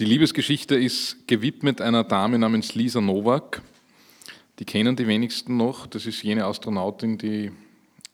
Die 0.00 0.04
Liebesgeschichte 0.04 0.74
ist 0.74 1.28
gewidmet 1.28 1.80
einer 1.80 2.02
Dame 2.02 2.36
namens 2.36 2.74
Lisa 2.74 3.00
Nowak. 3.00 3.62
Die 4.58 4.64
kennen 4.64 4.96
die 4.96 5.06
wenigsten 5.06 5.56
noch. 5.56 5.86
Das 5.86 6.04
ist 6.06 6.20
jene 6.24 6.46
Astronautin, 6.46 7.16
die 7.16 7.52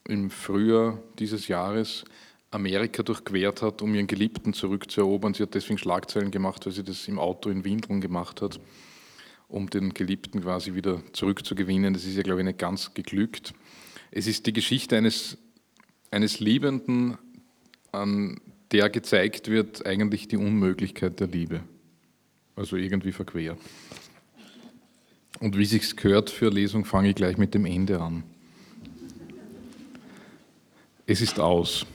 im 0.06 0.30
Frühjahr 0.30 1.02
dieses 1.18 1.48
Jahres 1.48 2.04
Amerika 2.50 3.02
durchquert 3.02 3.62
hat, 3.62 3.80
um 3.80 3.94
ihren 3.94 4.06
Geliebten 4.06 4.52
zurückzuerobern. 4.52 5.32
Sie 5.32 5.42
hat 5.42 5.54
deswegen 5.54 5.78
Schlagzeilen 5.78 6.30
gemacht, 6.30 6.66
weil 6.66 6.74
sie 6.74 6.84
das 6.84 7.08
im 7.08 7.18
Auto 7.18 7.48
in 7.48 7.64
Windeln 7.64 8.02
gemacht 8.02 8.42
hat, 8.42 8.60
um 9.48 9.70
den 9.70 9.94
Geliebten 9.94 10.42
quasi 10.42 10.74
wieder 10.74 11.02
zurückzugewinnen. 11.14 11.94
Das 11.94 12.04
ist 12.04 12.14
ja, 12.14 12.22
glaube 12.22 12.40
ich, 12.40 12.46
nicht 12.46 12.58
ganz 12.58 12.92
geglückt. 12.92 13.54
Es 14.10 14.26
ist 14.26 14.44
die 14.44 14.52
Geschichte 14.52 14.98
eines, 14.98 15.38
eines 16.10 16.40
Liebenden, 16.40 17.16
an 17.90 18.38
der 18.70 18.90
gezeigt 18.90 19.48
wird 19.48 19.86
eigentlich 19.86 20.28
die 20.28 20.36
Unmöglichkeit 20.36 21.20
der 21.20 21.28
Liebe. 21.28 21.62
Also 22.60 22.76
irgendwie 22.76 23.10
verquer. 23.10 23.56
Und 25.38 25.56
wie 25.56 25.64
sich's 25.64 25.96
gehört 25.96 26.28
für 26.28 26.50
Lesung, 26.50 26.84
fange 26.84 27.08
ich 27.08 27.14
gleich 27.14 27.38
mit 27.38 27.54
dem 27.54 27.64
Ende 27.64 28.02
an. 28.02 28.22
Es 31.06 31.22
ist 31.22 31.40
aus. 31.40 31.86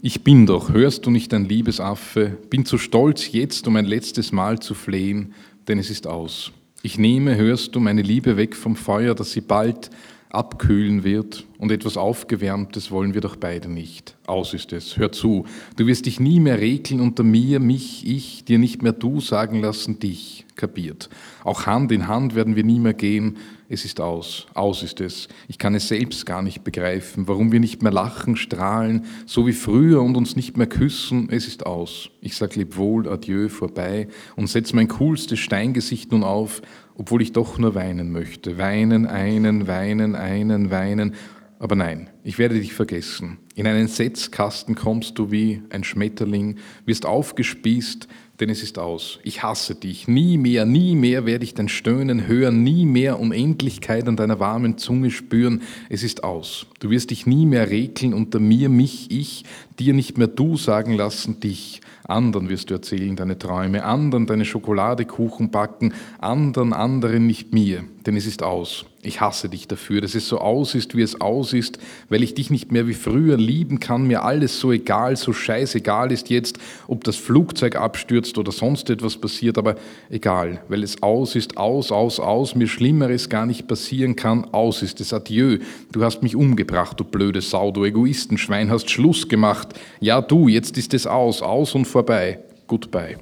Ich 0.00 0.24
bin 0.24 0.46
doch, 0.46 0.70
hörst 0.70 1.04
du 1.04 1.10
nicht 1.10 1.34
ein 1.34 1.44
Liebesaffe, 1.44 2.38
bin 2.48 2.64
zu 2.64 2.78
stolz 2.78 3.30
jetzt, 3.30 3.68
um 3.68 3.76
ein 3.76 3.84
letztes 3.84 4.32
Mal 4.32 4.58
zu 4.58 4.72
flehen, 4.72 5.34
denn 5.68 5.78
es 5.78 5.90
ist 5.90 6.06
aus. 6.06 6.50
Ich 6.80 6.96
nehme, 6.96 7.36
hörst 7.36 7.74
du, 7.74 7.80
meine 7.80 8.00
Liebe 8.00 8.38
weg 8.38 8.56
vom 8.56 8.74
Feuer, 8.74 9.14
dass 9.14 9.32
sie 9.32 9.42
bald 9.42 9.90
abkühlen 10.30 11.04
wird 11.04 11.46
und 11.58 11.72
etwas 11.72 11.96
Aufgewärmtes 11.96 12.90
wollen 12.90 13.14
wir 13.14 13.20
doch 13.20 13.36
beide 13.36 13.68
nicht. 13.68 14.16
Aus 14.26 14.54
ist 14.54 14.72
es, 14.72 14.96
hör 14.96 15.12
zu, 15.12 15.46
du 15.76 15.86
wirst 15.86 16.06
dich 16.06 16.20
nie 16.20 16.40
mehr 16.40 16.60
regeln 16.60 17.00
unter 17.00 17.22
mir, 17.22 17.60
mich, 17.60 18.06
ich, 18.06 18.44
dir 18.44 18.58
nicht 18.58 18.82
mehr 18.82 18.92
du 18.92 19.20
sagen 19.20 19.60
lassen, 19.60 19.98
dich, 19.98 20.44
kapiert. 20.56 21.08
Auch 21.44 21.66
Hand 21.66 21.92
in 21.92 22.08
Hand 22.08 22.34
werden 22.34 22.56
wir 22.56 22.64
nie 22.64 22.80
mehr 22.80 22.94
gehen, 22.94 23.38
es 23.68 23.84
ist 23.84 24.00
aus, 24.00 24.46
aus 24.54 24.84
ist 24.84 25.00
es. 25.00 25.28
Ich 25.48 25.58
kann 25.58 25.74
es 25.74 25.88
selbst 25.88 26.24
gar 26.24 26.40
nicht 26.40 26.62
begreifen, 26.62 27.26
warum 27.26 27.50
wir 27.50 27.58
nicht 27.58 27.82
mehr 27.82 27.90
lachen, 27.90 28.36
strahlen, 28.36 29.06
so 29.26 29.46
wie 29.46 29.52
früher 29.52 30.02
und 30.02 30.16
uns 30.16 30.36
nicht 30.36 30.56
mehr 30.56 30.68
küssen, 30.68 31.28
es 31.30 31.48
ist 31.48 31.66
aus. 31.66 32.10
Ich 32.20 32.36
sag 32.36 32.54
lieb 32.54 32.76
wohl, 32.76 33.08
adieu, 33.08 33.48
vorbei 33.48 34.08
und 34.36 34.46
setz 34.46 34.72
mein 34.72 34.86
coolstes 34.86 35.40
Steingesicht 35.40 36.12
nun 36.12 36.22
auf, 36.22 36.62
obwohl 36.98 37.22
ich 37.22 37.32
doch 37.32 37.58
nur 37.58 37.74
weinen 37.74 38.10
möchte. 38.10 38.58
Weinen, 38.58 39.06
einen, 39.06 39.66
weinen, 39.66 40.14
einen, 40.14 40.70
weinen. 40.70 41.14
Aber 41.58 41.74
nein, 41.74 42.10
ich 42.22 42.38
werde 42.38 42.54
dich 42.56 42.74
vergessen. 42.74 43.38
In 43.54 43.66
einen 43.66 43.88
Setzkasten 43.88 44.74
kommst 44.74 45.18
du 45.18 45.30
wie 45.30 45.62
ein 45.70 45.84
Schmetterling, 45.84 46.56
wirst 46.84 47.06
aufgespießt, 47.06 48.08
denn 48.40 48.50
es 48.50 48.62
ist 48.62 48.78
aus. 48.78 49.18
Ich 49.22 49.42
hasse 49.42 49.74
dich. 49.74 50.08
Nie 50.08 50.36
mehr, 50.36 50.66
nie 50.66 50.94
mehr 50.94 51.24
werde 51.24 51.44
ich 51.44 51.54
dein 51.54 51.70
Stöhnen 51.70 52.26
hören, 52.26 52.62
nie 52.62 52.84
mehr 52.84 53.18
Unendlichkeit 53.18 54.06
an 54.06 54.16
deiner 54.16 54.38
warmen 54.38 54.76
Zunge 54.76 55.10
spüren. 55.10 55.62
Es 55.88 56.02
ist 56.02 56.24
aus. 56.24 56.66
Du 56.80 56.90
wirst 56.90 57.10
dich 57.10 57.26
nie 57.26 57.46
mehr 57.46 57.70
regeln 57.70 58.12
unter 58.12 58.38
mir, 58.38 58.68
mich, 58.68 59.10
ich, 59.10 59.44
dir 59.78 59.94
nicht 59.94 60.18
mehr 60.18 60.28
du 60.28 60.58
sagen 60.58 60.92
lassen, 60.92 61.40
dich. 61.40 61.80
Andern 62.08 62.48
wirst 62.48 62.70
du 62.70 62.74
erzählen 62.74 63.16
deine 63.16 63.38
Träume, 63.38 63.84
anderen 63.84 64.26
deine 64.26 64.44
Schokoladekuchen 64.44 65.50
backen, 65.50 65.92
anderen, 66.18 66.72
anderen 66.72 67.26
nicht 67.26 67.52
mir, 67.52 67.84
denn 68.06 68.16
es 68.16 68.26
ist 68.26 68.42
aus. 68.42 68.86
Ich 69.02 69.20
hasse 69.20 69.48
dich 69.48 69.68
dafür, 69.68 70.00
dass 70.00 70.14
es 70.14 70.28
so 70.28 70.38
aus 70.38 70.74
ist, 70.74 70.96
wie 70.96 71.02
es 71.02 71.20
aus 71.20 71.52
ist, 71.52 71.78
weil 72.08 72.22
ich 72.22 72.34
dich 72.34 72.50
nicht 72.50 72.72
mehr 72.72 72.86
wie 72.86 72.94
früher 72.94 73.36
lieben 73.36 73.80
kann, 73.80 74.06
mir 74.06 74.24
alles 74.24 74.58
so 74.60 74.72
egal, 74.72 75.16
so 75.16 75.32
scheißegal 75.32 76.12
ist 76.12 76.30
jetzt, 76.30 76.58
ob 76.88 77.04
das 77.04 77.16
Flugzeug 77.16 77.76
abstürzt 77.76 78.38
oder 78.38 78.52
sonst 78.52 78.90
etwas 78.90 79.16
passiert, 79.16 79.58
aber 79.58 79.76
egal, 80.10 80.62
weil 80.68 80.82
es 80.82 81.02
aus 81.02 81.36
ist, 81.36 81.56
aus, 81.56 81.92
aus, 81.92 82.20
aus, 82.20 82.54
mir 82.54 82.68
Schlimmeres 82.68 83.28
gar 83.28 83.46
nicht 83.46 83.68
passieren 83.68 84.16
kann, 84.16 84.44
aus 84.52 84.82
ist 84.82 85.00
es, 85.00 85.12
adieu, 85.12 85.58
du 85.92 86.02
hast 86.02 86.22
mich 86.22 86.36
umgebracht, 86.36 86.98
du 86.98 87.04
blöde 87.04 87.40
Sau, 87.40 87.70
du 87.70 87.84
Egoistenschwein, 87.84 88.70
hast 88.70 88.90
Schluss 88.90 89.28
gemacht, 89.28 89.68
ja 90.00 90.20
du, 90.20 90.48
jetzt 90.48 90.78
ist 90.78 90.94
es 90.94 91.06
aus, 91.06 91.42
aus 91.42 91.74
und 91.74 91.84
vorbei. 91.84 92.40
Goodbye. 92.66 93.16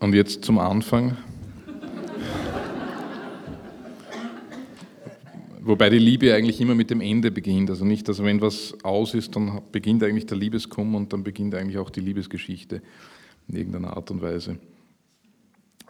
Und 0.00 0.14
jetzt 0.14 0.44
zum 0.44 0.58
Anfang. 0.58 1.16
Wobei 5.60 5.90
die 5.90 5.98
Liebe 5.98 6.34
eigentlich 6.34 6.60
immer 6.60 6.74
mit 6.74 6.90
dem 6.90 7.02
Ende 7.02 7.30
beginnt. 7.30 7.68
Also 7.68 7.84
nicht, 7.84 8.08
dass 8.08 8.24
wenn 8.24 8.40
was 8.40 8.74
aus 8.82 9.12
ist, 9.12 9.36
dann 9.36 9.60
beginnt 9.70 10.02
eigentlich 10.02 10.24
der 10.26 10.38
Liebeskummer 10.38 10.96
und 10.96 11.12
dann 11.12 11.22
beginnt 11.22 11.54
eigentlich 11.54 11.76
auch 11.76 11.90
die 11.90 12.00
Liebesgeschichte 12.00 12.80
in 13.46 13.56
irgendeiner 13.56 13.94
Art 13.94 14.10
und 14.10 14.22
Weise 14.22 14.58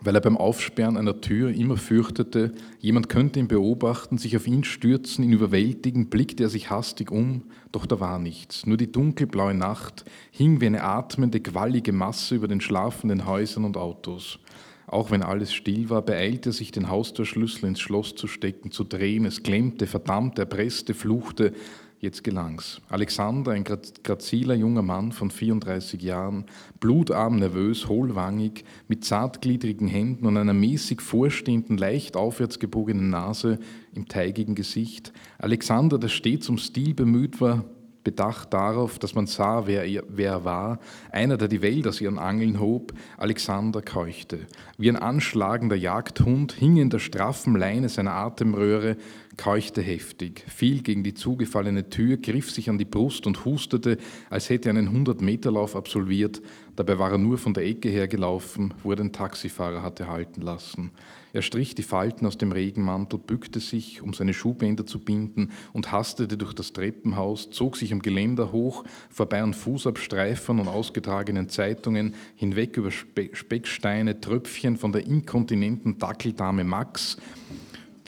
weil 0.03 0.15
er 0.15 0.21
beim 0.21 0.37
Aufsperren 0.37 0.97
einer 0.97 1.21
Tür 1.21 1.51
immer 1.51 1.77
fürchtete, 1.77 2.53
jemand 2.79 3.09
könnte 3.09 3.39
ihn 3.39 3.49
beobachten, 3.49 4.19
sich 4.19 4.37
auf 4.37 4.47
ihn 4.47 4.65
stürzen, 4.65 5.25
ihn 5.25 5.33
überwältigen, 5.33 6.09
blickte 6.09 6.45
er 6.45 6.49
sich 6.49 6.71
hastig 6.71 7.11
um, 7.11 7.43
doch 7.73 7.87
da 7.87 8.01
war 8.01 8.19
nichts. 8.19 8.67
Nur 8.67 8.77
die 8.77 8.91
dunkelblaue 8.91 9.55
Nacht 9.55 10.05
hing 10.31 10.61
wie 10.61 10.67
eine 10.67 10.83
atmende, 10.83 11.41
quallige 11.41 11.93
Masse 11.93 12.35
über 12.35 12.49
den 12.49 12.61
schlafenden 12.61 13.27
Häusern 13.27 13.65
und 13.65 13.77
Autos. 13.77 14.39
Auch 14.87 15.13
wenn 15.13 15.23
alles 15.23 15.53
still 15.53 15.89
war, 15.89 16.03
beeilte 16.03 16.51
er 16.51 16.53
sich, 16.53 16.73
den 16.73 16.91
Haustürschlüssel 16.91 17.69
ins 17.69 17.79
Schloss 17.79 18.17
zu 18.17 18.27
stecken, 18.27 18.73
zu 18.73 18.83
drehen. 18.83 19.25
Es 19.25 19.45
klemmte, 19.45 19.87
verdammt, 19.87 20.37
erpresste, 20.37 20.95
fluchte. 20.95 21.53
Jetzt 22.01 22.25
gelang's. 22.25 22.81
Alexander, 22.89 23.53
ein 23.53 23.63
graziler 23.63 24.55
junger 24.55 24.81
Mann 24.81 25.13
von 25.13 25.31
34 25.31 26.01
Jahren, 26.01 26.47
blutarm, 26.81 27.37
nervös, 27.37 27.89
hohlwangig, 27.89 28.65
mit 28.89 29.05
zartgliedrigen 29.05 29.87
Händen 29.87 30.25
und 30.25 30.39
einer 30.39 30.55
mäßig 30.55 31.03
vorstehenden, 31.03 31.77
leicht 31.77 32.17
aufwärts 32.17 32.59
gebogenen 32.59 33.11
Nase 33.11 33.59
im 33.93 34.09
teigigen 34.09 34.55
Gesicht. 34.55 35.13
Alexander, 35.37 35.99
der 35.99 36.09
stets 36.09 36.49
um 36.49 36.57
Stil 36.57 36.95
bemüht 36.95 37.43
war, 37.43 37.67
bedacht 38.05 38.53
darauf, 38.53 38.99
dass 38.99 39.15
man 39.15 39.27
sah, 39.27 39.67
wer 39.67 39.85
er, 39.85 40.45
war, 40.45 40.79
einer, 41.11 41.37
der 41.37 41.49
die 41.49 41.63
Welt 41.63 41.87
aus 41.87 42.01
ihren 42.01 42.19
Angeln 42.19 42.61
hob, 42.61 42.93
Alexander 43.17 43.83
keuchte. 43.83 44.47
Wie 44.79 44.89
ein 44.89 44.97
anschlagender 44.97 45.77
Jagdhund 45.77 46.53
hing 46.53 46.77
in 46.77 46.91
der 46.91 46.99
straffen 46.99 47.57
Leine 47.57 47.89
seiner 47.89 48.13
Atemröhre 48.13 48.97
keuchte 49.37 49.81
heftig, 49.81 50.45
fiel 50.49 50.83
gegen 50.83 51.03
die 51.03 51.15
zugefallene 51.15 51.89
Tür, 51.89 52.19
griff 52.19 52.51
sich 52.51 52.69
an 52.69 52.79
die 52.79 52.85
Brust 52.85 53.27
und 53.27 53.45
hustete, 53.45 53.97
als 54.29 54.51
hätte 54.51 54.69
er 54.69 54.77
einen 54.77 55.07
100-Meter-Lauf 55.07 55.77
absolviert. 55.77 56.43
Dabei 56.77 56.99
war 56.99 57.13
er 57.13 57.19
nur 57.19 57.39
von 57.39 57.55
der 57.55 57.65
Ecke 57.65 57.89
her 57.89 58.09
gelaufen, 58.09 58.75
wo 58.83 58.91
er 58.91 58.97
den 58.97 59.13
Taxifahrer 59.13 59.83
hatte 59.83 60.09
halten 60.09 60.43
lassen. 60.43 60.91
Er 61.33 61.43
strich 61.43 61.75
die 61.75 61.83
Falten 61.83 62.27
aus 62.27 62.39
dem 62.39 62.53
Regenmantel, 62.53 63.19
bückte 63.19 63.61
sich, 63.61 64.03
um 64.03 64.13
seine 64.13 64.35
Schuhbänder 64.35 64.87
zu 64.87 64.99
binden, 64.99 65.51
und 65.73 65.93
hastete 65.93 66.37
durch 66.37 66.53
das 66.53 66.73
Treppenhaus, 66.73 67.51
zog 67.51 67.77
sich 67.77 67.93
am 67.93 68.03
Geländer 68.03 68.53
hoch, 68.53 68.85
vorbei 69.11 69.43
an 69.43 69.55
Fußabstreifern 69.55 70.59
und 70.59 70.69
ausgetragenen 70.69 71.49
Zeitungen, 71.49 72.15
hinweg 72.35 72.77
über 72.77 72.91
Specksteine, 72.91 74.21
Tröpfchen 74.21 74.77
von 74.77 74.93
der 74.93 75.07
inkontinenten 75.07 75.99
Dackeldame 75.99 76.65
Max, 76.65 77.17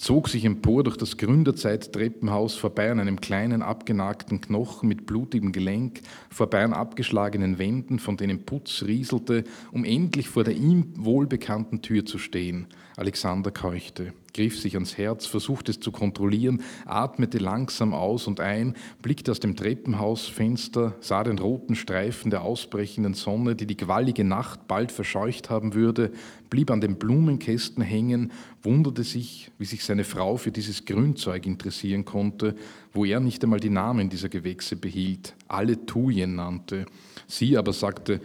zog 0.03 0.29
sich 0.29 0.45
empor 0.45 0.83
durch 0.83 0.97
das 0.97 1.17
Gründerzeit-Treppenhaus 1.17 2.57
vorbei 2.57 2.91
an 2.91 2.99
einem 2.99 3.21
kleinen 3.21 3.63
abgenagten 3.63 4.41
Knochen 4.41 4.89
mit 4.89 5.07
blutigem 5.07 5.53
Gelenk, 5.53 6.01
vorbei 6.29 6.65
an 6.65 6.73
abgeschlagenen 6.73 7.59
Wänden, 7.59 8.01
von 8.01 8.17
denen 8.17 8.45
Putz 8.45 8.83
rieselte, 8.83 9.45
um 9.71 9.85
endlich 9.85 10.29
vor 10.29 10.43
der 10.43 10.57
ihm 10.57 10.93
wohlbekannten 10.97 11.83
Tür 11.83 12.05
zu 12.05 12.19
stehen. 12.19 12.67
Alexander 12.97 13.51
keuchte, 13.51 14.13
griff 14.35 14.59
sich 14.59 14.75
ans 14.75 14.99
Herz, 14.99 15.27
versuchte 15.27 15.73
es 15.73 15.81
zu 15.81 15.93
kontrollieren, 15.93 16.63
atmete 16.85 17.39
langsam 17.39 17.95
aus 17.95 18.27
und 18.27 18.41
ein, 18.41 18.75
blickte 19.01 19.31
aus 19.31 19.41
dem 19.41 19.57
Treppenhausfenster, 19.57 20.95
sah 21.01 21.25
den 21.25 21.39
roten 21.39 21.75
Streifen 21.75 22.31
der 22.31 22.43
ausbrechenden 22.43 23.15
Sonne, 23.15 23.55
die 23.55 23.67
die 23.67 23.77
quallige 23.77 24.25
Nacht 24.25 24.69
bald 24.69 24.93
verscheucht 24.93 25.51
haben 25.51 25.75
würde, 25.75 26.13
blieb 26.51 26.71
an 26.71 26.81
den 26.81 26.97
Blumenkästen 26.97 27.83
hängen, 27.83 28.33
wunderte 28.63 29.05
sich, 29.05 29.51
wie 29.59 29.65
sich 29.65 29.85
seine 29.85 30.05
Frau 30.05 30.37
für 30.37 30.53
dieses 30.53 30.85
Grünzeug 30.85 31.47
interessieren 31.47 32.05
konnte, 32.05 32.55
wo 32.93 33.05
er 33.05 33.21
nicht 33.21 33.43
einmal 33.43 33.61
die 33.61 33.71
Namen 33.71 34.11
dieser 34.11 34.29
Gewächse 34.29 34.77
behielt, 34.77 35.35
alle 35.49 35.87
Thujen 35.87 36.37
nannte. 36.37 36.87
Sie 37.27 37.57
aber 37.57 37.73
sagte, 37.73 38.21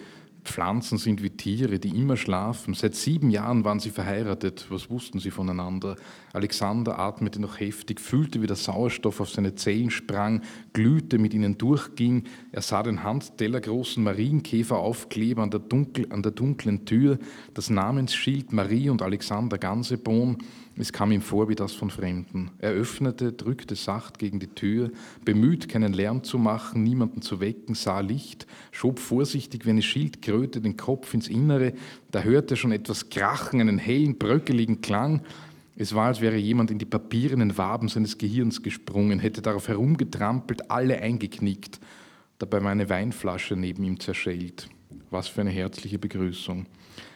Pflanzen 0.48 0.98
sind 0.98 1.22
wie 1.22 1.30
Tiere, 1.30 1.80
die 1.80 1.90
immer 1.90 2.18
schlafen. 2.18 2.74
Seit 2.74 2.96
sieben 2.96 3.30
Jahren 3.30 3.64
waren 3.64 3.80
sie 3.80 3.90
verheiratet. 3.90 4.66
Was 4.70 4.90
wussten 4.90 5.20
sie 5.20 5.32
voneinander? 5.32 5.96
Alexander 6.34 6.98
atmete 6.98 7.42
noch 7.42 7.60
heftig, 7.60 8.00
fühlte, 8.00 8.42
wie 8.42 8.48
der 8.48 8.56
Sauerstoff 8.56 9.20
auf 9.20 9.30
seine 9.30 9.56
Zellen 9.56 9.92
sprang, 9.92 10.42
glühte, 10.78 11.18
mit 11.18 11.34
ihnen 11.34 11.58
durchging. 11.58 12.26
Er 12.52 12.62
sah 12.62 12.84
den 12.84 13.04
handtellergroßen 13.04 14.04
Marienkäfer 14.04 14.78
aufkleben 14.78 15.42
an 15.42 15.50
der, 15.50 15.60
dunkel, 15.60 16.06
an 16.12 16.22
der 16.22 16.32
dunklen 16.32 16.86
Tür, 16.86 17.18
das 17.56 17.72
Namensschild 17.72 18.54
Marie 18.54 18.92
und 18.92 19.02
Alexander 19.02 19.58
Gansebohm. 19.58 20.38
Es 20.80 20.94
kam 20.94 21.12
ihm 21.12 21.22
vor 21.22 21.50
wie 21.50 21.56
das 21.56 21.74
von 21.74 21.90
Fremden. 21.90 22.52
Er 22.60 22.74
öffnete, 22.74 23.34
drückte 23.34 23.74
sacht 23.74 24.20
gegen 24.20 24.40
die 24.40 24.50
Tür, 24.50 24.92
bemüht, 25.26 25.68
keinen 25.68 25.94
Lärm 25.94 26.24
zu 26.24 26.38
machen, 26.38 26.84
niemanden 26.84 27.24
zu 27.24 27.40
wecken, 27.40 27.74
sah 27.74 28.02
Licht, 28.02 28.46
schob 28.72 29.00
vorsichtig 29.00 29.66
wie 29.66 29.72
eine 29.72 29.82
Schildkröte 29.82 30.62
den 30.62 30.78
Kopf 30.78 31.16
ins 31.16 31.28
Innere. 31.28 31.74
Da 32.12 32.22
hörte 32.22 32.54
er 32.54 32.58
schon 32.58 32.72
etwas 32.72 33.10
krachen, 33.10 33.60
einen 33.60 33.80
hellen, 33.80 34.20
bröckeligen 34.20 34.82
Klang. 34.82 35.24
Es 35.80 35.94
war, 35.94 36.08
als 36.08 36.22
wäre 36.22 36.38
jemand 36.38 36.72
in 36.72 36.80
die 36.80 36.86
papierenen 36.86 37.56
Waben 37.56 37.88
seines 37.88 38.18
Gehirns 38.18 38.64
gesprungen, 38.64 39.20
hätte 39.20 39.44
darauf 39.44 39.68
herumgetrampelt, 39.68 40.72
alle 40.72 41.00
eingeknickt. 41.00 41.80
Dabei 42.40 42.64
war 42.64 42.72
eine 42.72 42.90
Weinflasche 42.90 43.56
neben 43.56 43.84
ihm 43.84 44.00
zerschellt. 44.00 44.70
Was 45.12 45.28
für 45.28 45.42
eine 45.42 45.52
herzliche 45.52 46.00
Begrüßung. 46.00 46.66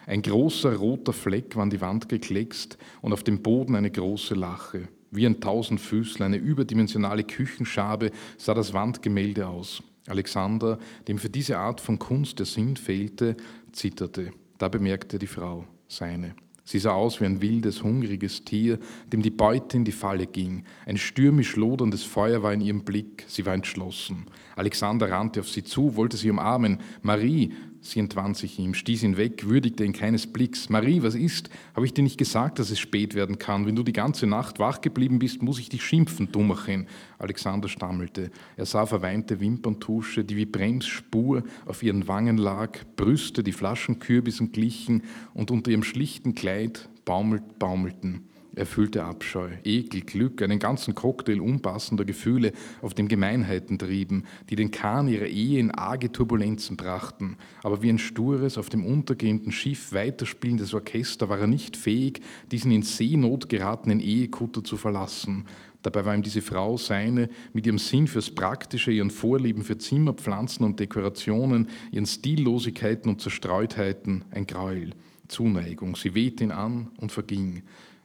Ein 0.06 0.22
großer 0.22 0.76
roter 0.76 1.12
Fleck 1.12 1.56
war 1.56 1.64
an 1.64 1.70
die 1.70 1.80
Wand 1.80 2.08
gekleckst 2.08 2.78
und 3.00 3.12
auf 3.12 3.24
dem 3.24 3.42
Boden 3.42 3.74
eine 3.74 3.90
große 3.90 4.34
Lache. 4.34 4.88
Wie 5.10 5.26
ein 5.26 5.40
Tausendfüßler, 5.40 6.26
eine 6.26 6.36
überdimensionale 6.36 7.24
Küchenschabe 7.24 8.12
sah 8.38 8.54
das 8.54 8.72
Wandgemälde 8.72 9.46
aus. 9.46 9.82
Alexander, 10.06 10.78
dem 11.08 11.18
für 11.18 11.30
diese 11.30 11.58
Art 11.58 11.80
von 11.80 11.98
Kunst 11.98 12.38
der 12.38 12.46
Sinn 12.46 12.76
fehlte, 12.76 13.36
zitterte. 13.72 14.32
Da 14.58 14.68
bemerkte 14.68 15.18
die 15.18 15.26
Frau 15.26 15.66
seine. 15.88 16.34
Sie 16.64 16.78
sah 16.78 16.92
aus 16.92 17.20
wie 17.20 17.24
ein 17.24 17.42
wildes, 17.42 17.82
hungriges 17.82 18.44
Tier, 18.44 18.78
dem 19.12 19.20
die 19.22 19.30
Beute 19.30 19.76
in 19.76 19.84
die 19.84 19.92
Falle 19.92 20.26
ging. 20.26 20.64
Ein 20.86 20.96
stürmisch 20.96 21.56
loderndes 21.56 22.04
Feuer 22.04 22.42
war 22.42 22.52
in 22.52 22.60
ihrem 22.60 22.84
Blick. 22.84 23.24
Sie 23.26 23.44
war 23.44 23.54
entschlossen. 23.54 24.26
Alexander 24.54 25.10
rannte 25.10 25.40
auf 25.40 25.48
sie 25.48 25.64
zu, 25.64 25.96
wollte 25.96 26.16
sie 26.16 26.30
umarmen. 26.30 26.78
Marie, 27.02 27.52
Sie 27.84 27.98
entwand 27.98 28.36
sich 28.36 28.60
ihm, 28.60 28.74
stieß 28.74 29.02
ihn 29.02 29.16
weg, 29.16 29.48
würdigte 29.48 29.84
ihn 29.84 29.92
keines 29.92 30.32
Blicks. 30.32 30.68
Marie, 30.68 31.02
was 31.02 31.16
ist? 31.16 31.50
Habe 31.74 31.84
ich 31.84 31.92
dir 31.92 32.04
nicht 32.04 32.16
gesagt, 32.16 32.60
dass 32.60 32.70
es 32.70 32.78
spät 32.78 33.14
werden 33.14 33.38
kann? 33.40 33.66
Wenn 33.66 33.74
du 33.74 33.82
die 33.82 33.92
ganze 33.92 34.28
Nacht 34.28 34.60
wach 34.60 34.80
geblieben 34.80 35.18
bist, 35.18 35.42
muss 35.42 35.58
ich 35.58 35.68
dich 35.68 35.82
schimpfen, 35.82 36.30
Dummerchen. 36.30 36.86
Alexander 37.18 37.68
stammelte. 37.68 38.30
Er 38.56 38.66
sah 38.66 38.86
verweinte 38.86 39.40
Wimperntusche, 39.40 40.24
die 40.24 40.36
wie 40.36 40.46
Bremsspur 40.46 41.42
auf 41.66 41.82
ihren 41.82 42.06
Wangen 42.06 42.36
lag, 42.36 42.78
Brüste, 42.94 43.42
die 43.42 43.52
Flaschenkürbisen 43.52 44.52
glichen 44.52 45.02
und 45.34 45.50
unter 45.50 45.72
ihrem 45.72 45.82
schlichten 45.82 46.36
Kleid 46.36 46.88
baumelt, 47.04 47.58
baumelten. 47.58 48.28
Er 48.54 48.66
fühlte 48.66 49.04
Abscheu, 49.04 49.48
Ekel, 49.64 50.02
Glück, 50.02 50.42
einen 50.42 50.58
ganzen 50.58 50.94
Cocktail 50.94 51.40
unpassender 51.40 52.04
Gefühle, 52.04 52.52
auf 52.82 52.92
dem 52.92 53.08
Gemeinheiten 53.08 53.78
trieben, 53.78 54.24
die 54.50 54.56
den 54.56 54.70
Kahn 54.70 55.08
ihrer 55.08 55.26
Ehe 55.26 55.58
in 55.58 55.70
arge 55.70 56.12
Turbulenzen 56.12 56.76
brachten. 56.76 57.38
Aber 57.62 57.82
wie 57.82 57.88
ein 57.88 57.98
stures, 57.98 58.58
auf 58.58 58.68
dem 58.68 58.84
untergehenden 58.84 59.52
Schiff 59.52 59.94
weiterspielendes 59.94 60.74
Orchester 60.74 61.30
war 61.30 61.38
er 61.38 61.46
nicht 61.46 61.78
fähig, 61.78 62.20
diesen 62.50 62.72
in 62.72 62.82
Seenot 62.82 63.48
geratenen 63.48 64.00
Ehekutter 64.00 64.62
zu 64.62 64.76
verlassen. 64.76 65.46
Dabei 65.80 66.04
war 66.04 66.14
ihm 66.14 66.22
diese 66.22 66.42
Frau 66.42 66.76
seine, 66.76 67.30
mit 67.54 67.66
ihrem 67.66 67.78
Sinn 67.78 68.06
fürs 68.06 68.30
Praktische, 68.30 68.92
ihren 68.92 69.10
Vorlieben 69.10 69.64
für 69.64 69.78
Zimmerpflanzen 69.78 70.64
und 70.64 70.78
Dekorationen, 70.78 71.68
ihren 71.90 72.06
Stillosigkeiten 72.06 73.10
und 73.10 73.22
Zerstreutheiten 73.22 74.24
ein 74.30 74.46
Gräuel. 74.46 74.90
Zuneigung. 75.28 75.96
Sie 75.96 76.14
wehte 76.14 76.44
ihn 76.44 76.50
an 76.50 76.90
und 76.98 77.10
verging. 77.10 77.62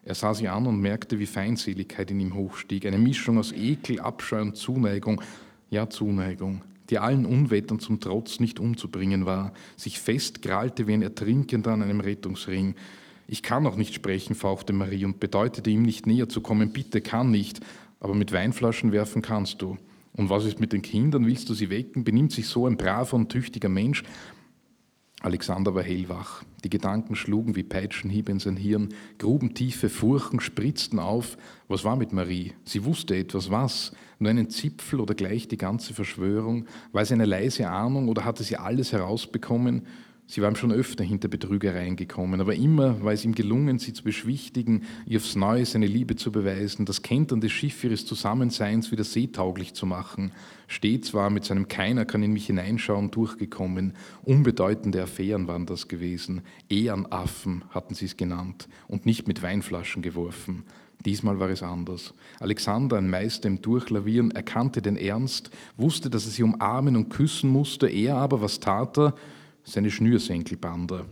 Er 0.07 0.15
sah 0.15 0.33
sie 0.33 0.47
an 0.47 0.67
und 0.67 0.79
merkte, 0.79 1.19
wie 1.19 1.25
Feindseligkeit 1.25 2.11
in 2.11 2.21
ihm 2.21 2.33
hochstieg. 2.33 2.85
Eine 2.85 2.97
Mischung 2.97 3.37
aus 3.37 3.51
Ekel, 3.51 3.99
Abscheu 3.99 4.41
und 4.41 4.55
Zuneigung. 4.55 5.21
Ja, 5.69 5.89
Zuneigung, 5.89 6.61
die 6.89 6.97
allen 6.97 7.25
Unwettern 7.25 7.79
zum 7.79 7.99
Trotz 7.99 8.39
nicht 8.39 8.61
umzubringen 8.61 9.25
war, 9.25 9.51
sich 9.75 9.99
festkrallte 9.99 10.87
wie 10.87 10.93
ein 10.93 11.01
Ertrinkender 11.01 11.73
an 11.73 11.81
einem 11.81 11.99
Rettungsring. 11.99 12.75
Ich 13.27 13.43
kann 13.43 13.67
auch 13.67 13.75
nicht 13.75 13.93
sprechen, 13.93 14.33
fauchte 14.33 14.71
Marie 14.71 15.03
und 15.03 15.19
bedeutete 15.19 15.69
ihm 15.69 15.81
nicht 15.81 16.07
näher 16.07 16.29
zu 16.29 16.39
kommen. 16.39 16.71
Bitte, 16.71 17.01
kann 17.01 17.29
nicht, 17.29 17.59
aber 17.99 18.15
mit 18.15 18.31
Weinflaschen 18.31 18.93
werfen 18.93 19.21
kannst 19.21 19.61
du. 19.61 19.77
Und 20.13 20.29
was 20.29 20.45
ist 20.45 20.61
mit 20.61 20.71
den 20.71 20.83
Kindern? 20.83 21.25
Willst 21.25 21.49
du 21.49 21.53
sie 21.53 21.69
wecken? 21.69 22.05
Benimmt 22.05 22.31
sich 22.31 22.47
so 22.47 22.65
ein 22.65 22.77
braver 22.77 23.17
und 23.17 23.27
tüchtiger 23.27 23.67
Mensch? 23.67 24.03
Alexander 25.21 25.73
war 25.73 25.81
hellwach. 25.81 26.43
Die 26.63 26.69
Gedanken 26.69 27.15
schlugen 27.15 27.55
wie 27.55 27.63
Peitschenhiebe 27.63 28.31
in 28.31 28.39
sein 28.39 28.55
Hirn, 28.55 28.89
gruben 29.17 29.55
tiefe 29.55 29.89
Furchen, 29.89 30.39
spritzten 30.39 30.99
auf. 30.99 31.37
Was 31.67 31.83
war 31.83 31.95
mit 31.95 32.13
Marie? 32.13 32.53
Sie 32.65 32.85
wusste 32.85 33.15
etwas, 33.15 33.49
was? 33.49 33.93
Nur 34.19 34.29
einen 34.29 34.51
Zipfel 34.51 34.99
oder 34.99 35.15
gleich 35.15 35.47
die 35.47 35.57
ganze 35.57 35.95
Verschwörung? 35.95 36.65
War 36.91 37.01
es 37.01 37.11
eine 37.11 37.25
leise 37.25 37.67
Ahnung 37.67 38.09
oder 38.09 38.25
hatte 38.25 38.43
sie 38.43 38.57
alles 38.57 38.91
herausbekommen? 38.91 39.87
Sie 40.29 40.41
war 40.41 40.51
ihm 40.51 40.57
schon 40.57 40.73
öfter 40.73 41.05
hinter 41.05 41.29
Betrügereien 41.29 41.95
gekommen, 41.95 42.41
aber 42.41 42.53
immer 42.53 43.01
war 43.01 43.13
es 43.13 43.23
ihm 43.23 43.33
gelungen, 43.33 43.79
sie 43.79 43.93
zu 43.93 44.03
beschwichtigen, 44.03 44.83
ihr 45.05 45.19
aufs 45.19 45.37
Neue 45.37 45.65
seine 45.65 45.87
Liebe 45.87 46.17
zu 46.17 46.33
beweisen, 46.33 46.85
das 46.85 47.01
Kentern 47.01 47.39
des 47.39 47.53
Schiff 47.53 47.81
ihres 47.85 48.05
Zusammenseins 48.05 48.91
wieder 48.91 49.05
seetauglich 49.05 49.73
zu 49.73 49.85
machen. 49.85 50.33
Stets 50.67 51.13
war 51.13 51.29
mit 51.29 51.45
seinem 51.45 51.69
Keiner 51.69 52.03
kann 52.03 52.23
in 52.23 52.33
mich 52.33 52.47
hineinschauen 52.47 53.09
durchgekommen. 53.09 53.93
Unbedeutende 54.23 55.01
Affären 55.01 55.47
waren 55.47 55.65
das 55.65 55.87
gewesen. 55.87 56.41
Ehrenaffen 56.67 57.63
hatten 57.69 57.95
sie 57.95 58.05
es 58.05 58.17
genannt 58.17 58.67
und 58.89 59.05
nicht 59.05 59.29
mit 59.29 59.41
Weinflaschen 59.41 60.01
geworfen. 60.01 60.65
Diesmal 61.05 61.39
war 61.39 61.49
es 61.49 61.63
anders. 61.63 62.13
Alexander, 62.41 62.97
ein 62.97 63.09
Meister 63.09 63.47
im 63.47 63.61
Durchlavieren, 63.61 64.31
erkannte 64.31 64.81
den 64.81 64.97
Ernst, 64.97 65.51
wusste, 65.77 66.09
dass 66.09 66.25
er 66.25 66.31
sie 66.31 66.43
umarmen 66.43 66.97
und 66.97 67.07
küssen 67.09 67.49
musste. 67.49 67.87
Er 67.87 68.17
aber, 68.17 68.41
was 68.41 68.59
tat 68.59 68.97
er? 68.97 69.13
Seine 69.67 69.91
Schnürsenkelbander. 69.91 71.05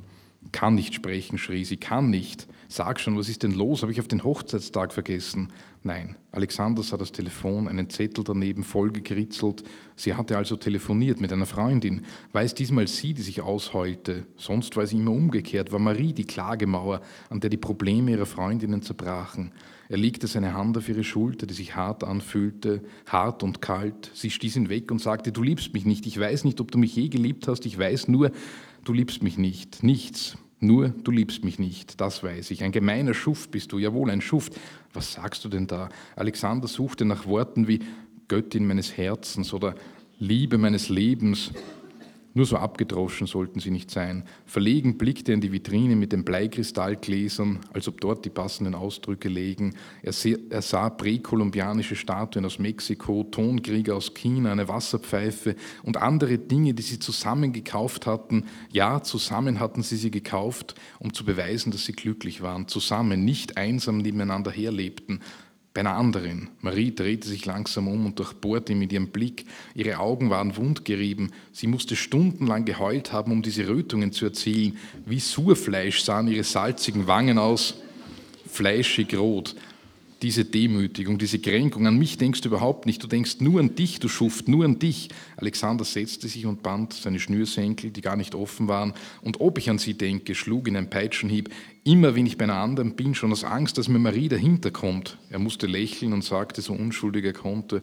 Kann 0.52 0.76
nicht 0.76 0.94
sprechen, 0.94 1.38
schrie 1.38 1.66
sie, 1.66 1.78
kann 1.78 2.10
nicht. 2.10 2.48
Sag 2.68 3.00
schon, 3.00 3.18
was 3.18 3.30
ist 3.30 3.44
denn 3.44 3.52
los? 3.52 3.82
Habe 3.82 3.92
ich 3.92 4.00
auf 4.00 4.08
den 4.08 4.24
Hochzeitstag 4.24 4.94
vergessen? 4.94 5.52
Nein, 5.84 6.16
Alexander 6.32 6.82
sah 6.82 6.98
das 6.98 7.12
Telefon, 7.12 7.68
einen 7.68 7.90
Zettel 7.90 8.24
daneben 8.24 8.64
vollgekritzelt. 8.64 9.64
Sie 9.96 10.14
hatte 10.14 10.38
also 10.38 10.56
telefoniert 10.56 11.20
mit 11.20 11.34
einer 11.34 11.46
Freundin. 11.46 12.06
War 12.32 12.44
es 12.44 12.54
diesmal 12.54 12.88
sie, 12.88 13.14
die 13.14 13.22
sich 13.22 13.42
ausheulte? 13.42 14.26
Sonst 14.38 14.76
war 14.76 14.84
es 14.84 14.94
immer 14.94 15.12
umgekehrt, 15.12 15.72
war 15.72 15.80
Marie 15.80 16.14
die 16.14 16.26
Klagemauer, 16.26 17.02
an 17.30 17.40
der 17.40 17.50
die 17.50 17.58
Probleme 17.58 18.12
ihrer 18.12 18.26
Freundinnen 18.26 18.82
zerbrachen. 18.82 19.52
Er 19.88 19.98
legte 19.98 20.28
seine 20.28 20.54
Hand 20.54 20.78
auf 20.78 20.90
ihre 20.90 21.04
Schulter, 21.04 21.46
die 21.46 21.54
sich 21.54 21.76
hart 21.76 22.04
anfühlte, 22.04 22.82
hart 23.08 23.44
und 23.44 23.62
kalt. 23.62 24.12
Sie 24.14 24.32
stieß 24.32 24.56
ihn 24.56 24.70
weg 24.70 24.92
und 24.92 25.00
sagte, 25.00 25.32
du 25.32 25.44
liebst 25.44 25.74
mich 25.74 25.86
nicht. 25.86 26.08
Ich 26.08 26.20
weiß 26.20 26.44
nicht, 26.44 26.60
ob 26.60 26.72
du 26.72 26.78
mich 26.78 26.96
je 26.96 27.10
geliebt 27.10 27.48
hast. 27.48 27.66
Ich 27.66 27.78
weiß 27.78 28.08
nur, 28.08 28.32
du 28.84 28.94
liebst 28.94 29.22
mich 29.22 29.38
nicht. 29.38 29.84
Nichts. 29.84 30.38
Nur, 30.60 30.90
du 30.90 31.12
liebst 31.12 31.44
mich 31.44 31.60
nicht. 31.60 32.02
Das 32.02 32.24
weiß 32.24 32.50
ich. 32.52 32.64
Ein 32.64 32.72
gemeiner 32.72 33.14
Schuft 33.14 33.52
bist 33.52 33.72
du. 33.72 33.78
Jawohl, 33.78 34.10
ein 34.10 34.22
Schuft. 34.22 34.54
Was 34.94 35.14
sagst 35.14 35.46
du 35.46 35.50
denn 35.50 35.68
da? 35.68 35.90
Alexander 36.16 36.68
suchte 36.68 37.06
nach 37.06 37.28
Worten 37.28 37.68
wie 37.68 37.80
Göttin 38.28 38.66
meines 38.66 38.98
Herzens 38.98 39.54
oder 39.54 39.76
Liebe 40.18 40.58
meines 40.58 40.90
Lebens. 40.90 41.52
Nur 42.38 42.46
so 42.46 42.58
abgedroschen 42.58 43.28
sollten 43.28 43.62
sie 43.62 43.72
nicht 43.72 43.90
sein. 43.90 44.26
Verlegen 44.46 44.98
blickte 44.98 45.32
er 45.32 45.36
in 45.36 45.42
die 45.42 45.54
Vitrine 45.54 45.96
mit 45.96 46.12
den 46.12 46.26
Bleikristallgläsern, 46.26 47.62
als 47.72 47.88
ob 47.88 48.02
dort 48.02 48.26
die 48.26 48.30
passenden 48.30 48.76
Ausdrücke 48.76 49.30
lägen. 49.30 49.74
Er, 50.04 50.14
er 50.50 50.62
sah 50.62 50.90
präkolumbianische 50.90 51.96
Statuen 51.96 52.46
aus 52.46 52.60
Mexiko, 52.60 53.24
Tonkrieger 53.24 53.96
aus 53.96 54.14
China, 54.14 54.52
eine 54.52 54.68
Wasserpfeife 54.68 55.56
und 55.84 55.96
andere 55.96 56.38
Dinge, 56.38 56.74
die 56.74 56.84
sie 56.84 57.00
zusammen 57.00 57.54
gekauft 57.54 58.06
hatten. 58.06 58.44
Ja, 58.70 59.02
zusammen 59.02 59.62
hatten 59.62 59.82
sie 59.82 59.96
sie 59.96 60.12
gekauft, 60.12 60.76
um 61.00 61.14
zu 61.14 61.24
beweisen, 61.24 61.72
dass 61.72 61.86
sie 61.86 61.94
glücklich 61.94 62.42
waren. 62.42 62.68
Zusammen, 62.68 63.24
nicht 63.24 63.56
einsam 63.56 64.00
nebeneinander 64.00 64.52
herlebten. 64.52 65.22
Bei 65.76 65.82
einer 65.82 65.98
anderen, 65.98 66.52
Marie 66.62 66.96
drehte 66.96 67.28
sich 67.28 67.46
langsam 67.46 67.90
um 67.90 68.06
und 68.06 68.18
durchbohrte 68.18 68.72
ihn 68.72 68.80
mit 68.80 68.94
ihrem 68.94 69.10
Blick. 69.10 69.44
Ihre 69.74 70.00
Augen 70.00 70.30
waren 70.30 70.56
wundgerieben. 70.56 71.34
Sie 71.52 71.68
musste 71.68 71.98
stundenlang 71.98 72.64
geheult 72.64 73.12
haben, 73.12 73.34
um 73.34 73.42
diese 73.42 73.68
Rötungen 73.68 74.14
zu 74.14 74.24
erzielen. 74.24 74.78
Wie 75.06 75.20
Surfleisch 75.20 76.02
sahen 76.02 76.30
ihre 76.30 76.46
salzigen 76.46 77.08
Wangen 77.08 77.38
aus, 77.38 77.76
fleischig 78.48 79.18
rot 79.18 79.54
diese 80.22 80.46
Demütigung, 80.46 81.18
diese 81.18 81.40
Kränkung. 81.40 81.88
An 81.88 81.98
mich 81.98 82.18
denkst 82.18 82.42
du 82.42 82.50
überhaupt 82.50 82.86
nicht. 82.86 83.04
Du 83.04 83.08
denkst 83.08 83.38
nur 83.42 83.60
an 83.60 83.76
dich, 83.76 84.00
du 84.00 84.08
Schuft, 84.08 84.48
nur 84.48 84.66
an 84.66 84.80
dich. 84.80 85.10
Alexander 85.38 85.84
setzte 85.84 86.28
sich 86.28 86.46
und 86.46 86.64
band 86.64 86.94
seine 86.94 87.20
Schnürsenkel, 87.20 87.92
die 87.92 88.02
gar 88.02 88.16
nicht 88.16 88.34
offen 88.34 88.68
waren. 88.68 88.94
Und 89.22 89.42
ob 89.42 89.58
ich 89.58 89.70
an 89.70 89.78
sie 89.78 89.94
denke, 89.94 90.36
schlug 90.36 90.68
in 90.68 90.78
ein 90.78 90.90
Peitschenhieb. 90.90 91.50
Immer 91.84 92.16
wenn 92.16 92.26
ich 92.26 92.38
bei 92.38 92.46
einer 92.46 92.56
anderen 92.56 92.96
bin, 92.96 93.14
schon 93.14 93.32
aus 93.32 93.44
Angst, 93.44 93.78
dass 93.78 93.88
mir 93.88 94.00
Marie 94.00 94.30
dahinter 94.30 94.72
kommt. 94.72 95.18
Er 95.30 95.40
musste 95.40 95.68
lächeln 95.68 96.14
und 96.14 96.24
sagte 96.24 96.62
so 96.62 96.74
unschuldig 96.74 97.26
er 97.26 97.34
konnte, 97.34 97.82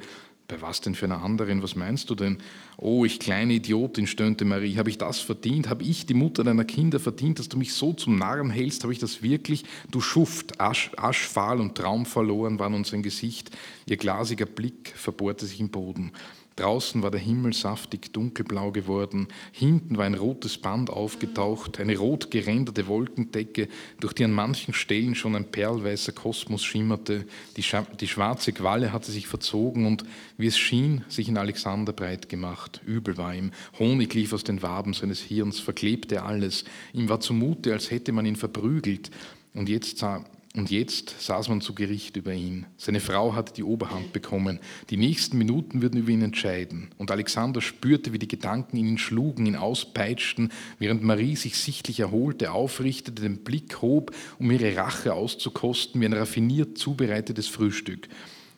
Bei 0.48 0.60
was 0.60 0.80
denn 0.80 0.94
für 0.94 1.06
einer 1.06 1.22
anderen? 1.22 1.62
Was 1.62 1.76
meinst 1.76 2.10
du 2.10 2.14
denn? 2.14 2.38
Oh, 2.76 3.04
ich 3.04 3.18
kleine 3.20 3.54
Idiotin, 3.54 4.06
stöhnte 4.06 4.44
Marie. 4.44 4.76
Habe 4.76 4.90
ich 4.90 4.98
das 4.98 5.20
verdient? 5.20 5.68
Habe 5.68 5.84
ich, 5.84 6.04
die 6.04 6.14
Mutter 6.14 6.44
deiner 6.44 6.64
Kinder, 6.64 7.00
verdient, 7.00 7.38
dass 7.38 7.48
du 7.48 7.56
mich 7.56 7.72
so 7.72 7.92
zum 7.94 8.18
Narren 8.18 8.50
hältst? 8.50 8.82
Habe 8.82 8.92
ich 8.92 8.98
das 8.98 9.22
wirklich? 9.22 9.64
Du 9.90 10.00
Schuft, 10.00 10.60
Asch, 10.60 10.90
aschfahl 10.96 11.60
und 11.60 11.76
traumverloren 11.76 12.58
war 12.58 12.68
nun 12.68 12.84
sein 12.84 13.02
Gesicht. 13.02 13.50
Ihr 13.86 13.96
glasiger 13.96 14.46
Blick 14.46 14.92
verbohrte 14.94 15.46
sich 15.46 15.60
im 15.60 15.70
Boden. 15.70 16.12
Draußen 16.56 17.02
war 17.02 17.10
der 17.10 17.20
Himmel 17.20 17.52
saftig 17.52 18.12
dunkelblau 18.12 18.72
geworden, 18.72 19.28
hinten 19.52 19.96
war 19.96 20.04
ein 20.04 20.14
rotes 20.14 20.58
Band 20.58 20.90
aufgetaucht, 20.90 21.80
eine 21.80 21.96
rot 21.96 22.30
geränderte 22.30 22.86
Wolkendecke, 22.86 23.68
durch 24.00 24.12
die 24.12 24.24
an 24.24 24.32
manchen 24.32 24.74
Stellen 24.74 25.14
schon 25.14 25.34
ein 25.34 25.50
perlweißer 25.50 26.12
Kosmos 26.12 26.62
schimmerte, 26.64 27.26
die, 27.56 27.64
die 28.00 28.08
schwarze 28.08 28.52
Qualle 28.52 28.92
hatte 28.92 29.10
sich 29.10 29.26
verzogen 29.26 29.86
und, 29.86 30.04
wie 30.36 30.46
es 30.46 30.58
schien, 30.58 31.04
sich 31.08 31.28
in 31.28 31.38
Alexander 31.38 31.92
breit 31.92 32.28
gemacht. 32.28 32.80
Übel 32.84 33.16
war 33.16 33.34
ihm, 33.34 33.50
Honig 33.78 34.12
lief 34.14 34.32
aus 34.32 34.44
den 34.44 34.62
Waben 34.62 34.92
seines 34.92 35.20
Hirns, 35.20 35.60
verklebte 35.60 36.22
alles, 36.22 36.64
ihm 36.92 37.08
war 37.08 37.20
zumute, 37.20 37.72
als 37.72 37.90
hätte 37.90 38.12
man 38.12 38.26
ihn 38.26 38.36
verprügelt, 38.36 39.10
und 39.54 39.68
jetzt 39.68 39.98
sah 39.98 40.24
und 40.54 40.70
jetzt 40.70 41.14
saß 41.18 41.48
man 41.48 41.62
zu 41.62 41.74
Gericht 41.74 42.16
über 42.18 42.34
ihn. 42.34 42.66
Seine 42.76 43.00
Frau 43.00 43.34
hatte 43.34 43.54
die 43.54 43.62
Oberhand 43.62 44.12
bekommen. 44.12 44.60
Die 44.90 44.98
nächsten 44.98 45.38
Minuten 45.38 45.80
würden 45.80 46.00
über 46.00 46.10
ihn 46.10 46.20
entscheiden. 46.20 46.90
Und 46.98 47.10
Alexander 47.10 47.62
spürte, 47.62 48.12
wie 48.12 48.18
die 48.18 48.28
Gedanken 48.28 48.76
ihn 48.76 48.98
schlugen, 48.98 49.46
ihn 49.46 49.56
auspeitschten, 49.56 50.52
während 50.78 51.02
Marie 51.02 51.36
sich 51.36 51.56
sichtlich 51.56 52.00
erholte, 52.00 52.52
aufrichtete, 52.52 53.22
den 53.22 53.38
Blick 53.38 53.80
hob, 53.80 54.14
um 54.38 54.50
ihre 54.50 54.76
Rache 54.76 55.14
auszukosten, 55.14 56.02
wie 56.02 56.04
ein 56.04 56.12
raffiniert 56.12 56.76
zubereitetes 56.76 57.48
Frühstück. 57.48 58.08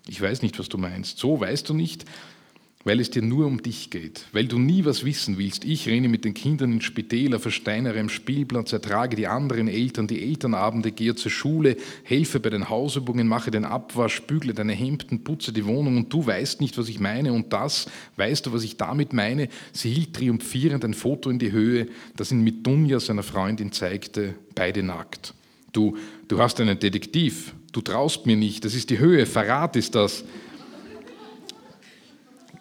Ich 0.09 0.21
weiß 0.21 0.43
nicht, 0.43 0.59
was 0.59 0.69
du 0.69 0.79
meinst. 0.79 1.19
So 1.19 1.39
weißt 1.39 1.69
du 1.69 1.75
nicht, 1.75 2.07
weil 2.85 3.01
es 3.01 3.11
dir 3.11 3.23
nur 3.23 3.47
um 3.47 3.63
dich 3.63 3.91
geht, 3.91 4.27
weil 4.33 4.47
du 4.47 4.59
nie 4.59 4.85
was 4.85 5.05
wissen 5.05 5.39
willst. 5.39 5.65
Ich 5.65 5.89
renne 5.89 6.09
mit 6.09 6.25
den 6.25 6.35
Kindern 6.35 6.73
in 6.73 6.81
Spitäler, 6.83 7.41
versteinere 7.41 7.99
am 7.99 8.11
Spielplatz, 8.11 8.73
ertrage 8.73 9.17
die 9.17 9.27
anderen 9.27 9.69
Eltern, 9.69 10.07
die 10.07 10.23
Elternabende, 10.23 10.93
gehe 10.93 11.15
zur 11.15 11.31
Schule, 11.31 11.77
helfe 12.05 12.41
bei 12.41 12.51
den 12.51 12.69
Hausübungen, 12.69 13.27
mache 13.27 13.51
den 13.51 13.65
Abwasch, 13.65 14.23
bügle 14.23 14.53
deine 14.53 14.75
Hemden, 14.75 15.25
putze 15.25 15.53
die 15.53 15.65
Wohnung 15.65 15.97
und 15.97 16.13
du 16.13 16.27
weißt 16.27 16.61
nicht, 16.61 16.77
was 16.77 16.89
ich 16.89 17.01
meine 17.01 17.33
und 17.33 17.53
das, 17.53 17.87
weißt 18.17 18.47
du, 18.47 18.53
was 18.53 18.63
ich 18.63 18.77
damit 18.77 19.15
meine? 19.15 19.49
Sie 19.73 19.91
hielt 19.91 20.15
triumphierend 20.15 20.85
ein 20.85 20.95
Foto 20.95 21.31
in 21.31 21.39
die 21.39 21.53
Höhe, 21.53 21.89
das 22.17 22.33
ihn 22.33 22.43
mit 22.43 22.67
Dunja, 22.67 23.01
seiner 23.01 23.23
Freundin, 23.23 23.73
zeigte, 23.73 24.35
beide 24.55 24.83
nackt. 24.83 25.35
Du, 25.73 25.97
du 26.29 26.39
hast 26.39 26.61
einen 26.61 26.79
Detektiv, 26.79 27.55
du 27.73 27.81
traust 27.81 28.27
mir 28.27 28.37
nicht, 28.37 28.65
das 28.65 28.75
ist 28.75 28.91
die 28.91 28.99
Höhe, 28.99 29.27
Verrat 29.27 29.75
ist 29.75 29.95
das. 29.95 30.25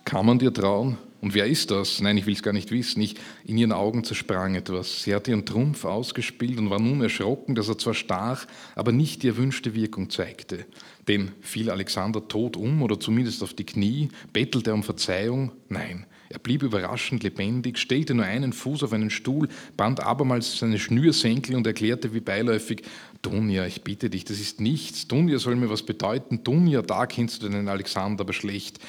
Kann 0.05 0.25
man 0.25 0.39
dir 0.39 0.53
trauen? 0.53 0.97
Und 1.21 1.33
wer 1.33 1.45
ist 1.45 1.71
das? 1.71 2.01
Nein, 2.01 2.17
ich 2.17 2.25
will 2.25 2.33
es 2.33 2.43
gar 2.43 2.51
nicht 2.51 2.69
wissen. 2.71 3.01
Ich, 3.01 3.15
in 3.45 3.57
ihren 3.57 3.71
Augen 3.71 4.03
zersprang 4.03 4.55
etwas. 4.55 5.03
Sie 5.03 5.15
hatte 5.15 5.31
ihren 5.31 5.45
Trumpf 5.45 5.85
ausgespielt 5.85 6.59
und 6.59 6.69
war 6.69 6.81
nun 6.81 6.99
erschrocken, 7.01 7.55
dass 7.55 7.69
er 7.69 7.77
zwar 7.77 7.93
stach, 7.93 8.45
aber 8.75 8.91
nicht 8.91 9.23
die 9.23 9.29
erwünschte 9.29 9.73
Wirkung 9.73 10.09
zeigte. 10.09 10.65
Denn 11.07 11.31
fiel 11.39 11.69
Alexander 11.69 12.27
tot 12.27 12.57
um 12.57 12.81
oder 12.81 12.99
zumindest 12.99 13.41
auf 13.41 13.53
die 13.53 13.65
Knie, 13.65 14.09
bettelte 14.33 14.71
er 14.71 14.73
um 14.73 14.83
Verzeihung? 14.83 15.53
Nein. 15.69 16.05
Er 16.27 16.39
blieb 16.39 16.63
überraschend 16.63 17.23
lebendig, 17.23 17.77
stellte 17.77 18.15
nur 18.15 18.25
einen 18.25 18.53
Fuß 18.53 18.83
auf 18.83 18.91
einen 18.91 19.11
Stuhl, 19.11 19.47
band 19.77 20.01
abermals 20.01 20.57
seine 20.57 20.79
Schnürsenkel 20.79 21.55
und 21.55 21.67
erklärte 21.67 22.13
wie 22.13 22.21
beiläufig, 22.21 22.81
Dunja, 23.21 23.65
ich 23.65 23.83
bitte 23.83 24.09
dich, 24.09 24.25
das 24.25 24.39
ist 24.39 24.59
nichts. 24.59 25.07
Dunja 25.07 25.39
soll 25.39 25.55
mir 25.55 25.69
was 25.69 25.83
bedeuten. 25.83 26.43
Dunja, 26.43 26.81
da 26.81 27.05
kennst 27.05 27.43
du 27.43 27.49
den 27.49 27.69
Alexander 27.69 28.21
aber 28.21 28.33
schlecht. 28.33 28.79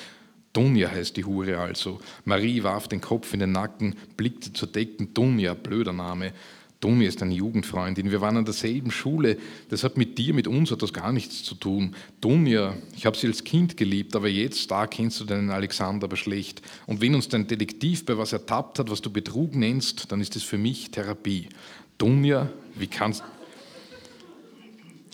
Dunja 0.55 0.89
heißt 0.91 1.17
die 1.17 1.25
Hure 1.25 1.59
also. 1.59 2.01
Marie 2.25 2.63
warf 2.63 2.89
den 2.89 3.01
Kopf 3.01 3.35
in 3.35 3.41
den 3.41 3.53
Nacken, 3.53 3.97
blickte 4.17 4.53
zur 4.53 4.69
Decken. 4.69 5.13
Dunja, 5.13 5.53
blöder 5.53 5.93
Name. 5.93 6.33
Dunja 6.81 7.09
ist 7.09 7.23
eine 7.23 7.35
Jugendfreundin. 7.35 8.11
Wir 8.11 8.21
waren 8.21 8.37
an 8.37 8.45
derselben 8.45 8.91
Schule. 8.91 9.37
Das 9.71 9.83
hat 9.83 9.97
mit 9.97 10.17
dir, 10.17 10.33
mit 10.33 10.47
uns 10.47 10.71
hat 10.71 10.83
das 10.83 10.93
gar 10.93 11.13
nichts 11.13 11.43
zu 11.43 11.57
tun. 11.57 11.97
Dunja, 12.21 12.77
ich 12.95 13.05
habe 13.05 13.17
sie 13.17 13.27
als 13.27 13.43
Kind 13.43 13.77
geliebt, 13.77 14.15
aber 14.15 14.29
jetzt, 14.29 14.71
da 14.71 14.87
kennst 14.87 15.19
du 15.19 15.25
deinen 15.25 15.51
Alexander 15.51 16.05
aber 16.05 16.17
schlecht. 16.17 16.63
Und 16.87 17.01
wenn 17.01 17.15
uns 17.15 17.29
dein 17.29 17.49
Detektiv 17.49 18.05
bei 18.05 18.17
was 18.17 18.33
ertappt 18.33 18.79
hat, 18.79 18.91
was 18.91 19.03
du 19.03 19.11
Betrug 19.11 19.57
nennst, 19.57 20.13
dann 20.13 20.21
ist 20.21 20.37
es 20.37 20.45
für 20.45 20.59
mich 20.59 20.91
Therapie. 20.93 21.49
Dunja, 21.99 22.49
wie 22.77 22.87
kannst, 22.87 23.25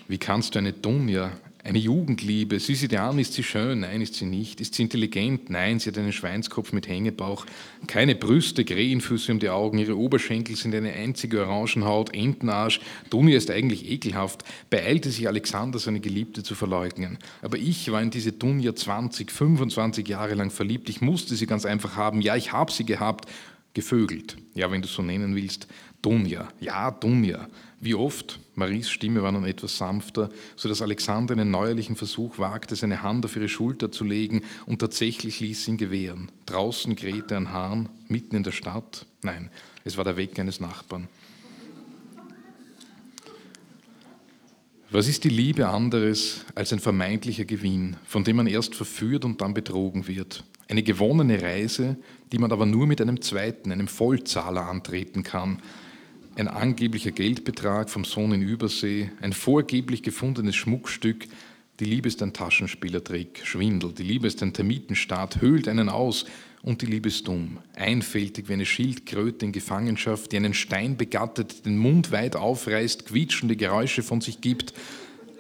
wie 0.07 0.19
kannst 0.19 0.55
du 0.55 0.59
eine 0.59 0.73
Dunja, 0.73 1.33
eine 1.63 1.79
Jugendliebe. 1.79 2.59
Sie 2.59 2.89
dir 2.89 3.03
an, 3.03 3.19
ist 3.19 3.35
sie 3.35 3.43
schön? 3.43 3.81
Nein, 3.81 4.01
ist 4.01 4.15
sie 4.15 4.25
nicht. 4.25 4.61
Ist 4.61 4.75
sie 4.75 4.83
intelligent? 4.83 5.51
Nein, 5.51 5.79
sie 5.79 5.91
hat 5.91 5.99
einen 5.99 6.13
Schweinskopf 6.13 6.73
mit 6.73 6.89
Hängebauch. 6.89 7.47
Keine 7.87 8.15
Brüste, 8.15 8.65
Krähenfüße 8.65 9.33
um 9.33 9.39
die 9.39 9.51
Augen. 9.51 9.79
Ihre 9.79 9.97
Oberschenkel 9.97 10.57
sind 10.57 10.75
eine 10.75 10.93
einzige 10.93 11.43
Orangenhaut, 11.43 12.15
Entenarsch. 12.15 12.81
Dunja 13.11 13.37
ist 13.37 13.51
eigentlich 13.51 13.91
ekelhaft. 13.91 14.45
Beeilte 14.71 15.11
sich 15.11 15.29
Alexander, 15.29 15.79
seine 15.79 16.01
Geliebte 16.01 16.43
zu 16.43 16.55
verleugnen. 16.55 17.19
Aber 17.43 17.59
ich 17.59 17.91
war 17.93 18.03
in 18.03 18.11
diese 18.11 18.33
Dunja 18.33 18.75
20, 18.75 19.31
25 19.31 20.09
Jahre 20.09 20.35
lang 20.35 20.51
verliebt. 20.51 20.89
Ich 20.89 21.01
musste 21.01 21.37
sie 21.37 21.47
ganz 21.47 21.67
einfach 21.67 21.97
haben. 21.97 22.21
Ja, 22.23 22.37
ich 22.37 22.53
habe 22.53 22.73
sie 22.73 22.85
gehabt. 22.85 23.29
Gevögelt. 23.73 24.37
Ja, 24.55 24.71
wenn 24.73 24.83
du 24.83 24.89
so 24.89 25.01
nennen 25.01 25.37
willst. 25.37 25.69
Dunja. 26.03 26.49
Ja, 26.61 26.91
Dunja. 26.91 27.49
Wie 27.81 27.95
oft, 27.95 28.41
Maries 28.61 28.91
Stimme 28.91 29.23
war 29.23 29.33
nun 29.33 29.47
etwas 29.47 29.79
sanfter, 29.79 30.29
so 30.55 30.69
dass 30.69 30.83
Alexander 30.83 31.33
einen 31.33 31.51
neuerlichen 31.51 31.97
Versuch 31.97 32.39
wagte, 32.39 32.77
seine 32.77 33.03
Hand 33.03 33.25
auf 33.25 33.35
ihre 33.35 33.49
Schulter 33.49 33.91
zu 33.91 34.05
legen 34.05 34.43
und 34.67 34.81
tatsächlich 34.81 35.41
ließ 35.41 35.67
ihn 35.69 35.79
gewähren. 35.79 36.31
Draußen 36.45 36.95
krähte 36.95 37.37
ein 37.37 37.53
Hahn, 37.53 37.89
mitten 38.09 38.37
in 38.37 38.43
der 38.43 38.53
Stadt. 38.53 39.07
Nein, 39.23 39.51
es 39.85 39.97
war 39.97 40.05
der 40.05 40.19
Weg 40.19 40.39
eines 40.39 40.61
Nachbarn. 40.61 41.09
Was 44.91 45.09
ist 45.09 45.25
die 45.25 45.31
Liebe 45.31 45.69
anderes 45.69 46.45
als 46.55 46.73
ein 46.73 46.81
vermeintlicher 46.81 47.47
Gewinn, 47.47 47.97
von 48.05 48.25
dem 48.25 48.37
man 48.37 48.47
erst 48.47 48.75
verführt 48.75 49.25
und 49.25 49.41
dann 49.41 49.55
betrogen 49.55 50.07
wird? 50.07 50.45
Eine 50.69 50.83
gewonnene 50.83 51.41
Reise, 51.41 51.97
die 52.31 52.39
man 52.39 52.53
aber 52.53 52.67
nur 52.67 52.87
mit 52.87 53.01
einem 53.01 53.23
zweiten, 53.23 53.73
einem 53.73 53.89
Vollzahler 53.89 54.69
antreten 54.69 55.23
kann, 55.23 55.63
ein 56.41 56.49
angeblicher 56.49 57.11
Geldbetrag 57.11 57.91
vom 57.91 58.05
Sohn 58.05 58.33
in 58.33 58.43
Übersee, 58.43 59.11
ein 59.21 59.33
vorgeblich 59.33 60.03
gefundenes 60.03 60.57
Schmuckstück. 60.57 61.27
Die 61.79 61.85
Liebe 61.85 62.09
ist 62.09 62.23
ein 62.23 62.33
Taschenspielertrick, 62.33 63.43
Schwindel. 63.45 63.93
Die 63.93 64.03
Liebe 64.03 64.27
ist 64.27 64.43
ein 64.43 64.53
Termitenstaat, 64.53 65.41
höhlt 65.41 65.69
einen 65.69 65.89
aus. 65.89 66.25
Und 66.63 66.83
die 66.83 66.87
Liebe 66.87 67.09
ist 67.09 67.27
dumm, 67.27 67.59
einfältig 67.75 68.49
wie 68.49 68.55
eine 68.55 68.67
Schildkröte 68.67 69.47
in 69.47 69.53
Gefangenschaft, 69.53 70.33
die 70.33 70.37
einen 70.37 70.53
Stein 70.53 70.97
begattet, 70.97 71.65
den 71.65 71.79
Mund 71.79 72.11
weit 72.11 72.37
aufreißt, 72.37 73.07
quietschende 73.07 73.57
Geräusche 73.57 74.03
von 74.03 74.21
sich 74.21 74.41
gibt. 74.41 74.75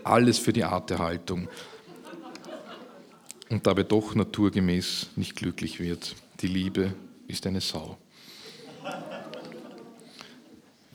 Alles 0.02 0.38
für 0.38 0.52
die 0.52 0.64
Arterhaltung. 0.64 1.48
Und 3.50 3.66
dabei 3.66 3.82
doch 3.82 4.14
naturgemäß 4.14 5.10
nicht 5.16 5.36
glücklich 5.36 5.80
wird. 5.80 6.14
Die 6.40 6.46
Liebe 6.46 6.94
ist 7.26 7.46
eine 7.46 7.60
Sau. 7.60 7.98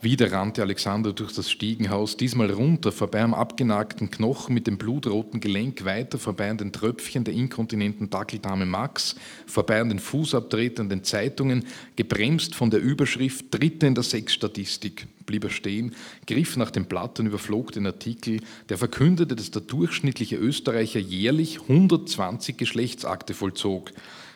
Wieder 0.05 0.31
rannte 0.31 0.61
Alexander 0.61 1.13
durch 1.13 1.33
das 1.33 1.49
Stiegenhaus, 1.49 2.15
diesmal 2.15 2.51
runter, 2.51 2.91
vorbei 2.91 3.23
am 3.23 3.33
abgenagten 3.33 4.11
Knochen 4.11 4.53
mit 4.53 4.67
dem 4.67 4.77
blutroten 4.77 5.39
Gelenk, 5.39 5.83
weiter 5.83 6.19
vorbei 6.19 6.51
an 6.51 6.59
den 6.59 6.71
Tröpfchen 6.71 7.23
der 7.23 7.33
inkontinenten 7.33 8.11
Dackeldame 8.11 8.67
Max, 8.67 9.15
vorbei 9.47 9.81
an 9.81 9.89
den 9.89 9.97
Fußabtretern, 9.97 10.89
den 10.89 11.03
Zeitungen, 11.03 11.65
gebremst 11.95 12.53
von 12.53 12.69
der 12.69 12.81
Überschrift 12.81 13.47
Dritte 13.49 13.87
in 13.87 13.95
der 13.95 14.03
Sexstatistik. 14.03 15.07
Blieb 15.25 15.45
er 15.45 15.49
stehen, 15.49 15.95
griff 16.27 16.55
nach 16.55 16.69
dem 16.69 16.85
Blatt 16.85 17.19
und 17.19 17.25
überflog 17.25 17.71
den 17.71 17.87
Artikel, 17.87 18.41
der 18.69 18.77
verkündete, 18.77 19.35
dass 19.35 19.49
der 19.49 19.63
durchschnittliche 19.63 20.35
Österreicher 20.35 20.99
jährlich 20.99 21.61
120 21.61 22.57
Geschlechtsakte 22.57 23.33
vollzog. 23.33 23.91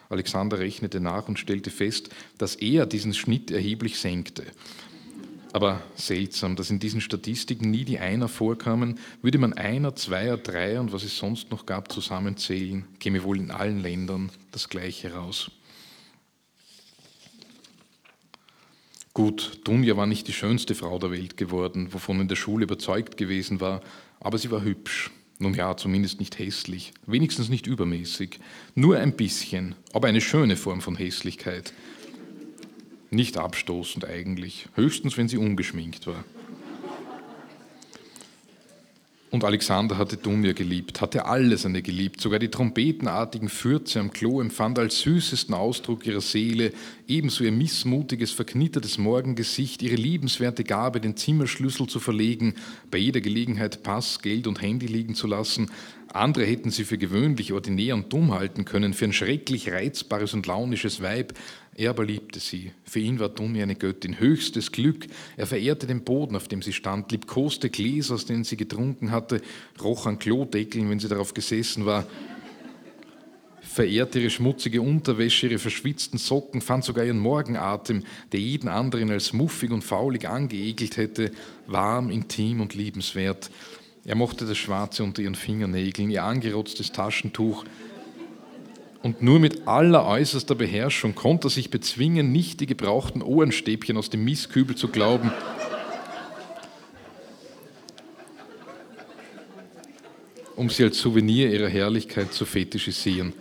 Alexander 0.09 0.57
rechnete 0.57 0.99
nach 0.99 1.27
und 1.27 1.37
stellte 1.37 1.69
fest, 1.69 2.09
dass 2.39 2.55
er 2.55 2.87
diesen 2.87 3.13
Schnitt 3.13 3.51
erheblich 3.51 3.99
senkte. 3.99 4.45
Aber 5.51 5.81
seltsam, 5.95 6.55
dass 6.55 6.69
in 6.69 6.79
diesen 6.79 7.01
Statistiken 7.01 7.71
nie 7.71 7.83
die 7.83 7.99
Einer 7.99 8.27
vorkamen, 8.27 8.99
würde 9.21 9.39
man 9.39 9.53
Einer, 9.53 9.95
Zweier, 9.95 10.37
Dreier 10.37 10.79
und 10.79 10.93
was 10.93 11.03
es 11.03 11.17
sonst 11.17 11.49
noch 11.49 11.65
gab 11.65 11.91
zusammenzählen, 11.91 12.85
käme 12.99 13.23
wohl 13.23 13.39
in 13.39 13.49
allen 13.49 13.81
Ländern 13.81 14.31
das 14.51 14.69
Gleiche 14.69 15.13
raus. 15.13 15.51
Gut, 19.13 19.61
Dunja 19.63 19.97
war 19.97 20.05
nicht 20.05 20.27
die 20.27 20.33
schönste 20.33 20.75
Frau 20.75 20.99
der 20.99 21.11
Welt 21.11 21.35
geworden, 21.35 21.93
wovon 21.93 22.21
in 22.21 22.27
der 22.27 22.35
Schule 22.35 22.63
überzeugt 22.63 23.17
gewesen 23.17 23.59
war, 23.59 23.81
aber 24.19 24.37
sie 24.37 24.51
war 24.51 24.63
hübsch. 24.63 25.09
Nun 25.39 25.53
ja, 25.53 25.75
zumindest 25.75 26.19
nicht 26.19 26.37
hässlich, 26.37 26.93
wenigstens 27.05 27.49
nicht 27.49 27.65
übermäßig, 27.65 28.39
nur 28.75 28.97
ein 28.97 29.15
bisschen, 29.15 29.75
aber 29.93 30.09
eine 30.09 30.21
schöne 30.21 30.57
Form 30.57 30.81
von 30.81 30.95
Hässlichkeit. 30.95 31.73
Nicht 33.11 33.37
abstoßend 33.37 34.05
eigentlich, 34.05 34.67
höchstens 34.75 35.17
wenn 35.17 35.27
sie 35.27 35.37
ungeschminkt 35.37 36.05
war. 36.05 36.23
Und 39.31 39.43
Alexander 39.43 39.99
hatte 39.99 40.17
Dunja 40.17 40.53
geliebt, 40.53 41.01
hatte 41.01 41.25
alles 41.25 41.63
an 41.63 41.75
ihr 41.75 41.83
geliebt, 41.83 42.19
sogar 42.19 42.39
die 42.39 42.49
trompetenartigen 42.49 43.47
Fürze 43.47 43.99
am 43.99 44.11
Klo 44.11 44.41
empfand 44.41 44.79
als 44.79 45.01
süßesten 45.01 45.53
Ausdruck 45.53 46.07
ihrer 46.07 46.21
Seele, 46.21 46.73
ebenso 47.07 47.43
ihr 47.43 47.51
missmutiges, 47.51 48.31
verknittertes 48.31 48.97
Morgengesicht, 48.97 49.83
ihre 49.83 49.97
liebenswerte 49.97 50.63
Gabe, 50.63 50.99
den 50.99 51.15
Zimmerschlüssel 51.15 51.85
zu 51.85 51.99
verlegen, 51.99 52.55
bei 52.89 52.97
jeder 52.97 53.21
Gelegenheit 53.21 53.83
Pass, 53.83 54.19
Geld 54.19 54.47
und 54.47 54.63
Handy 54.63 54.87
liegen 54.87 55.13
zu 55.13 55.27
lassen. 55.27 55.69
Andere 56.11 56.45
hätten 56.45 56.71
sie 56.71 56.83
für 56.83 56.97
gewöhnlich, 56.97 57.53
ordinär 57.53 57.93
und 57.93 58.11
dumm 58.11 58.33
halten 58.33 58.65
können, 58.65 58.95
für 58.95 59.05
ein 59.05 59.13
schrecklich 59.13 59.71
reizbares 59.71 60.33
und 60.33 60.47
launisches 60.47 61.03
Weib, 61.03 61.35
er 61.79 61.91
aber 61.91 62.03
liebte 62.03 62.41
sie. 62.41 62.73
Für 62.83 62.99
ihn 62.99 63.19
war 63.19 63.29
Dunja 63.29 63.63
eine 63.63 63.75
Göttin, 63.75 64.19
höchstes 64.19 64.73
Glück. 64.73 65.07
Er 65.37 65.47
verehrte 65.47 65.87
den 65.87 66.03
Boden, 66.03 66.35
auf 66.35 66.49
dem 66.49 66.61
sie 66.61 66.73
stand, 66.73 67.09
liebkoste 67.13 67.69
Gläser, 67.69 68.15
aus 68.15 68.25
denen 68.25 68.43
sie 68.43 68.57
getrunken 68.57 69.11
hatte, 69.11 69.41
roch 69.81 70.05
an 70.05 70.19
Klodeckeln, 70.19 70.89
wenn 70.89 70.99
sie 70.99 71.07
darauf 71.07 71.33
gesessen 71.33 71.85
war, 71.85 72.05
verehrte 73.61 74.19
ihre 74.19 74.29
schmutzige 74.29 74.81
Unterwäsche, 74.81 75.47
ihre 75.47 75.57
verschwitzten 75.57 76.19
Socken, 76.19 76.59
fand 76.59 76.83
sogar 76.83 77.05
ihren 77.05 77.19
Morgenatem, 77.19 78.03
der 78.33 78.41
jeden 78.41 78.67
anderen 78.67 79.09
als 79.09 79.31
muffig 79.31 79.71
und 79.71 79.85
faulig 79.85 80.27
angeekelt 80.27 80.97
hätte, 80.97 81.31
warm, 81.65 82.09
intim 82.09 82.59
und 82.59 82.75
liebenswert. 82.75 83.49
Er 84.03 84.15
mochte 84.15 84.45
das 84.45 84.57
Schwarze 84.57 85.05
unter 85.05 85.21
ihren 85.21 85.35
Fingernägeln, 85.35 86.09
ihr 86.09 86.25
angerotztes 86.25 86.91
Taschentuch, 86.91 87.63
und 89.01 89.21
nur 89.21 89.39
mit 89.39 89.67
aller 89.67 90.05
äußerster 90.05 90.55
Beherrschung 90.55 91.15
konnte 91.15 91.47
er 91.47 91.51
sich 91.51 91.69
bezwingen, 91.69 92.31
nicht 92.31 92.59
die 92.59 92.65
gebrauchten 92.65 93.21
Ohrenstäbchen 93.21 93.97
aus 93.97 94.09
dem 94.09 94.23
Mistkübel 94.23 94.75
zu 94.75 94.89
glauben. 94.89 95.31
um 100.59 100.69
sie 100.69 100.83
als 100.83 100.99
Souvenir 100.99 101.53
ihrer 101.53 101.69
Herrlichkeit 101.69 102.33
zu 102.33 102.45
fetischisieren. 102.45 103.31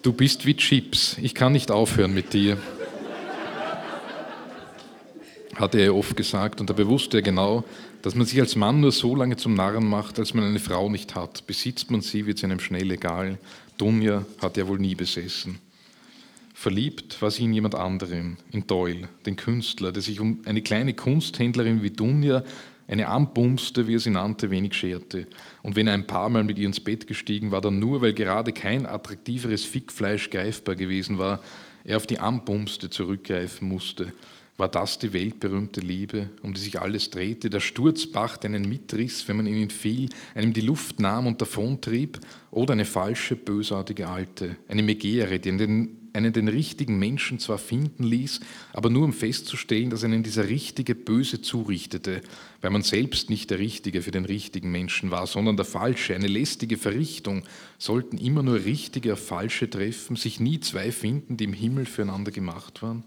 Du 0.00 0.14
bist 0.14 0.46
wie 0.46 0.56
Chips, 0.56 1.18
ich 1.20 1.34
kann 1.34 1.52
nicht 1.52 1.70
aufhören 1.70 2.14
mit 2.14 2.32
dir, 2.32 2.56
hatte 5.56 5.78
er 5.78 5.94
oft 5.94 6.16
gesagt, 6.16 6.62
und 6.62 6.70
dabei 6.70 6.86
wusste 6.86 7.18
er 7.18 7.22
genau, 7.22 7.64
dass 8.04 8.14
man 8.14 8.26
sich 8.26 8.38
als 8.38 8.54
Mann 8.54 8.80
nur 8.80 8.92
so 8.92 9.16
lange 9.16 9.38
zum 9.38 9.54
Narren 9.54 9.88
macht, 9.88 10.18
als 10.18 10.34
man 10.34 10.44
eine 10.44 10.58
Frau 10.58 10.90
nicht 10.90 11.14
hat. 11.14 11.46
Besitzt 11.46 11.90
man 11.90 12.02
sie, 12.02 12.26
wird 12.26 12.36
sie 12.36 12.44
einem 12.44 12.60
schnell 12.60 12.90
egal. 12.90 13.38
Dunja 13.78 14.26
hat 14.42 14.58
er 14.58 14.68
wohl 14.68 14.78
nie 14.78 14.94
besessen. 14.94 15.58
Verliebt 16.52 17.22
war 17.22 17.30
sie 17.30 17.44
in 17.44 17.54
jemand 17.54 17.74
anderem, 17.74 18.36
in 18.52 18.66
Doyle, 18.66 19.08
den 19.24 19.36
Künstler, 19.36 19.90
der 19.90 20.02
sich 20.02 20.20
um 20.20 20.40
eine 20.44 20.60
kleine 20.60 20.92
Kunsthändlerin 20.92 21.82
wie 21.82 21.92
Dunja, 21.92 22.44
eine 22.88 23.08
Ambumste, 23.08 23.88
wie 23.88 23.94
er 23.94 24.00
sie 24.00 24.10
nannte, 24.10 24.50
wenig 24.50 24.74
scherte. 24.74 25.26
Und 25.62 25.74
wenn 25.74 25.86
er 25.86 25.94
ein 25.94 26.06
paar 26.06 26.28
Mal 26.28 26.44
mit 26.44 26.58
ihr 26.58 26.66
ins 26.66 26.80
Bett 26.80 27.06
gestiegen 27.06 27.52
war, 27.52 27.62
dann 27.62 27.78
nur, 27.78 28.02
weil 28.02 28.12
gerade 28.12 28.52
kein 28.52 28.84
attraktiveres 28.84 29.64
Fickfleisch 29.64 30.28
greifbar 30.28 30.76
gewesen 30.76 31.16
war, 31.16 31.42
er 31.84 31.96
auf 31.96 32.06
die 32.06 32.18
Ambumste 32.18 32.90
zurückgreifen 32.90 33.66
musste 33.66 34.12
war 34.56 34.68
das 34.68 34.98
die 35.00 35.12
weltberühmte 35.12 35.80
Liebe, 35.80 36.30
um 36.42 36.54
die 36.54 36.60
sich 36.60 36.80
alles 36.80 37.10
drehte, 37.10 37.50
der 37.50 37.60
Sturzbach, 37.60 38.36
der 38.36 38.50
einen 38.50 38.68
mitriss, 38.68 39.26
wenn 39.26 39.36
man 39.36 39.46
in 39.46 39.56
ihn 39.56 39.70
fiel, 39.70 40.08
einem 40.34 40.52
die 40.52 40.60
Luft 40.60 41.00
nahm 41.00 41.26
und 41.26 41.40
davontrieb, 41.40 42.20
oder 42.52 42.72
eine 42.72 42.84
falsche, 42.84 43.34
bösartige 43.34 44.08
Alte, 44.08 44.56
eine 44.68 44.84
Megere, 44.84 45.40
die 45.40 45.56
den, 45.56 46.08
einen 46.12 46.32
den 46.32 46.46
richtigen 46.46 47.00
Menschen 47.00 47.40
zwar 47.40 47.58
finden 47.58 48.04
ließ, 48.04 48.38
aber 48.72 48.90
nur 48.90 49.02
um 49.02 49.12
festzustellen, 49.12 49.90
dass 49.90 50.04
einen 50.04 50.22
dieser 50.22 50.48
richtige 50.48 50.94
Böse 50.94 51.42
zurichtete, 51.42 52.20
weil 52.60 52.70
man 52.70 52.82
selbst 52.82 53.30
nicht 53.30 53.50
der 53.50 53.58
Richtige 53.58 54.02
für 54.02 54.12
den 54.12 54.24
richtigen 54.24 54.70
Menschen 54.70 55.10
war, 55.10 55.26
sondern 55.26 55.56
der 55.56 55.66
Falsche, 55.66 56.14
eine 56.14 56.28
lästige 56.28 56.76
Verrichtung, 56.76 57.42
sollten 57.78 58.18
immer 58.18 58.44
nur 58.44 58.64
Richtige 58.64 59.14
auf 59.14 59.26
Falsche 59.26 59.68
treffen, 59.68 60.14
sich 60.14 60.38
nie 60.38 60.60
zwei 60.60 60.92
finden, 60.92 61.36
die 61.36 61.44
im 61.44 61.52
Himmel 61.52 61.86
füreinander 61.86 62.30
gemacht 62.30 62.82
waren. 62.82 63.02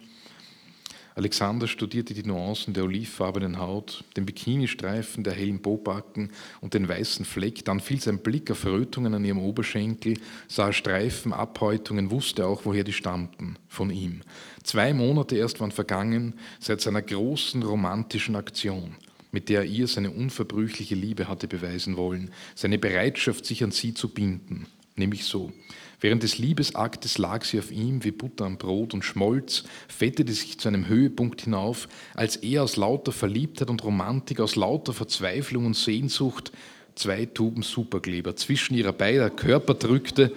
Alexander 1.17 1.67
studierte 1.67 2.13
die 2.13 2.23
Nuancen 2.23 2.75
der 2.75 2.83
olivfarbenen 2.83 3.57
Haut, 3.57 4.03
den 4.15 4.27
Bikinistreifen 4.27 5.23
der 5.23 5.33
hellen 5.33 5.59
Bobacken 5.59 6.29
und 6.61 6.75
den 6.75 6.87
weißen 6.87 7.25
Fleck. 7.25 7.65
Dann 7.65 7.79
fiel 7.79 7.99
sein 7.99 8.19
Blick 8.19 8.51
auf 8.51 8.67
Rötungen 8.67 9.15
an 9.15 9.25
ihrem 9.25 9.39
Oberschenkel, 9.39 10.19
sah 10.47 10.71
Streifen, 10.71 11.33
Abhäutungen, 11.33 12.11
wusste 12.11 12.45
auch, 12.45 12.65
woher 12.65 12.83
die 12.83 12.93
stammten. 12.93 13.55
Von 13.67 13.89
ihm. 13.89 14.21
Zwei 14.61 14.93
Monate 14.93 15.37
erst 15.37 15.59
waren 15.59 15.71
vergangen 15.71 16.35
seit 16.59 16.81
seiner 16.81 17.01
großen 17.01 17.63
romantischen 17.63 18.35
Aktion 18.35 18.95
mit 19.31 19.49
der 19.49 19.61
er 19.61 19.65
ihr 19.65 19.87
seine 19.87 20.09
unverbrüchliche 20.09 20.95
Liebe 20.95 21.27
hatte 21.27 21.47
beweisen 21.47 21.97
wollen, 21.97 22.31
seine 22.55 22.77
Bereitschaft, 22.77 23.45
sich 23.45 23.63
an 23.63 23.71
sie 23.71 23.93
zu 23.93 24.07
binden, 24.09 24.67
nämlich 24.95 25.25
so. 25.25 25.51
Während 25.99 26.21
des 26.21 26.37
Liebesaktes 26.37 27.17
lag 27.17 27.43
sie 27.43 27.57
auf 27.57 27.71
ihm 27.71 28.03
wie 28.03 28.11
Butter 28.11 28.45
am 28.45 28.57
Brot 28.57 28.93
und 28.93 29.03
schmolz, 29.03 29.63
fettete 29.87 30.31
sich 30.31 30.59
zu 30.59 30.67
einem 30.67 30.87
Höhepunkt 30.87 31.41
hinauf, 31.41 31.87
als 32.13 32.35
er 32.35 32.63
aus 32.63 32.75
lauter 32.75 33.11
Verliebtheit 33.11 33.69
und 33.69 33.83
Romantik, 33.83 34.39
aus 34.39 34.55
lauter 34.55 34.93
Verzweiflung 34.93 35.65
und 35.65 35.75
Sehnsucht 35.75 36.51
zwei 36.93 37.25
Tuben 37.25 37.63
Superkleber 37.63 38.35
zwischen 38.35 38.75
ihrer 38.75 38.93
beider 38.93 39.29
Körper 39.29 39.73
drückte, 39.73 40.33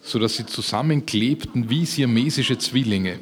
sodass 0.00 0.36
sie 0.36 0.46
zusammenklebten 0.46 1.68
wie 1.68 1.84
siamesische 1.84 2.56
Zwillinge. 2.58 3.18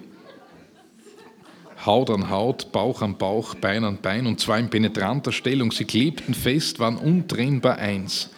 Haut 1.84 2.08
an 2.10 2.30
Haut, 2.30 2.72
Bauch 2.72 3.02
an 3.02 3.18
Bauch, 3.18 3.54
Bein 3.56 3.84
an 3.84 3.98
Bein 4.00 4.26
und 4.26 4.40
zwar 4.40 4.58
in 4.58 4.70
penetranter 4.70 5.32
Stellung. 5.32 5.70
Sie 5.70 5.84
klebten 5.84 6.34
fest, 6.34 6.78
waren 6.78 6.96
untrennbar 6.96 7.76
eins. 7.76 8.30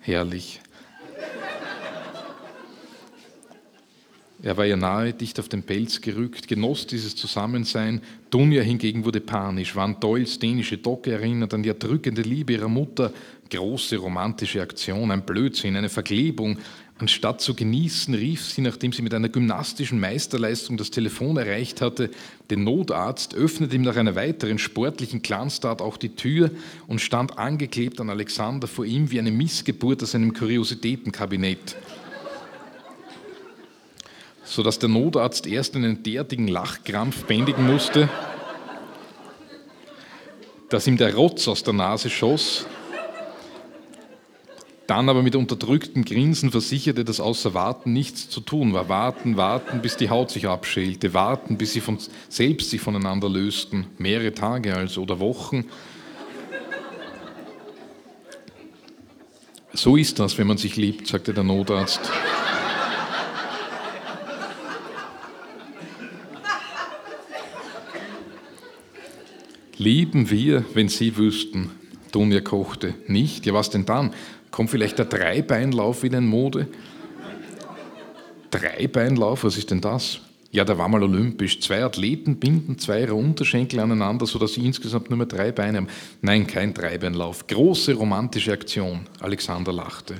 Herrlich. 0.00 0.60
Er 4.44 4.58
war 4.58 4.66
ihr 4.66 4.76
nahe, 4.76 5.14
dicht 5.14 5.40
auf 5.40 5.48
den 5.48 5.62
Pelz 5.62 6.02
gerückt, 6.02 6.48
genoss 6.48 6.86
dieses 6.86 7.16
Zusammensein. 7.16 8.02
Dunja 8.28 8.60
hingegen 8.60 9.06
wurde 9.06 9.22
panisch, 9.22 9.74
war 9.74 9.90
Doyles 9.98 10.38
dänische 10.38 10.76
Docke 10.76 11.12
erinnert, 11.12 11.54
an 11.54 11.62
die 11.62 11.70
erdrückende 11.70 12.20
Liebe 12.20 12.52
ihrer 12.52 12.68
Mutter. 12.68 13.10
Große 13.48 13.96
romantische 13.96 14.60
Aktion, 14.60 15.10
ein 15.10 15.24
Blödsinn, 15.24 15.76
eine 15.76 15.88
Verklebung. 15.88 16.58
Anstatt 16.98 17.40
zu 17.40 17.54
genießen, 17.54 18.12
rief 18.14 18.44
sie, 18.44 18.60
nachdem 18.60 18.92
sie 18.92 19.00
mit 19.00 19.14
einer 19.14 19.30
gymnastischen 19.30 19.98
Meisterleistung 19.98 20.76
das 20.76 20.90
Telefon 20.90 21.38
erreicht 21.38 21.80
hatte, 21.80 22.10
den 22.50 22.64
Notarzt, 22.64 23.34
öffnete 23.34 23.74
ihm 23.74 23.82
nach 23.82 23.96
einer 23.96 24.14
weiteren 24.14 24.58
sportlichen 24.58 25.22
Clanstart 25.22 25.80
auch 25.80 25.96
die 25.96 26.16
Tür 26.16 26.50
und 26.86 27.00
stand 27.00 27.38
angeklebt 27.38 27.98
an 27.98 28.10
Alexander 28.10 28.68
vor 28.68 28.84
ihm 28.84 29.10
wie 29.10 29.18
eine 29.18 29.32
Missgeburt 29.32 30.02
aus 30.02 30.14
einem 30.14 30.34
Kuriositätenkabinett 30.34 31.76
sodass 34.44 34.78
der 34.78 34.88
Notarzt 34.88 35.46
erst 35.46 35.74
einen 35.74 36.02
derartigen 36.02 36.48
Lachkrampf 36.48 37.24
bändigen 37.24 37.66
musste, 37.66 38.08
dass 40.68 40.86
ihm 40.86 40.96
der 40.96 41.14
Rotz 41.14 41.48
aus 41.48 41.62
der 41.62 41.74
Nase 41.74 42.10
schoss, 42.10 42.66
dann 44.86 45.08
aber 45.08 45.22
mit 45.22 45.34
unterdrücktem 45.34 46.04
Grinsen 46.04 46.50
versicherte, 46.50 47.04
dass 47.04 47.20
außer 47.20 47.54
Warten 47.54 47.92
nichts 47.92 48.28
zu 48.28 48.40
tun 48.40 48.74
war. 48.74 48.88
Warten, 48.88 49.36
warten, 49.36 49.80
bis 49.80 49.96
die 49.96 50.10
Haut 50.10 50.30
sich 50.30 50.46
abschälte, 50.46 51.14
warten, 51.14 51.56
bis 51.56 51.72
sie 51.72 51.80
von 51.80 51.98
selbst 52.28 52.70
sich 52.70 52.80
voneinander 52.80 53.30
lösten, 53.30 53.86
mehrere 53.96 54.34
Tage 54.34 54.76
also 54.76 55.02
oder 55.02 55.20
Wochen. 55.20 55.64
So 59.72 59.96
ist 59.96 60.18
das, 60.18 60.38
wenn 60.38 60.46
man 60.46 60.58
sich 60.58 60.76
liebt, 60.76 61.06
sagte 61.06 61.32
der 61.32 61.44
Notarzt. 61.44 62.00
Lieben 69.76 70.30
wir, 70.30 70.64
wenn 70.74 70.88
Sie 70.88 71.16
wüssten, 71.16 71.70
Dunja 72.12 72.40
kochte. 72.40 72.94
Nicht? 73.08 73.44
Ja, 73.44 73.54
was 73.54 73.70
denn 73.70 73.86
dann? 73.86 74.12
Kommt 74.50 74.70
vielleicht 74.70 74.98
der 74.98 75.06
Dreibeinlauf 75.06 76.04
wieder 76.04 76.18
in 76.18 76.26
Mode? 76.26 76.68
Dreibeinlauf, 78.50 79.42
was 79.42 79.56
ist 79.56 79.72
denn 79.72 79.80
das? 79.80 80.20
Ja, 80.52 80.64
der 80.64 80.78
war 80.78 80.88
mal 80.88 81.02
olympisch. 81.02 81.60
Zwei 81.60 81.82
Athleten 81.82 82.36
binden 82.36 82.78
zwei 82.78 83.00
ihrer 83.00 83.16
Unterschenkel 83.16 83.80
aneinander, 83.80 84.26
sodass 84.26 84.54
sie 84.54 84.64
insgesamt 84.64 85.10
nur 85.10 85.16
mehr 85.16 85.26
drei 85.26 85.50
Beine 85.50 85.78
haben. 85.78 85.88
Nein, 86.22 86.46
kein 86.46 86.72
Dreibeinlauf. 86.72 87.48
Große 87.48 87.94
romantische 87.94 88.52
Aktion. 88.52 89.00
Alexander 89.18 89.72
lachte. 89.72 90.14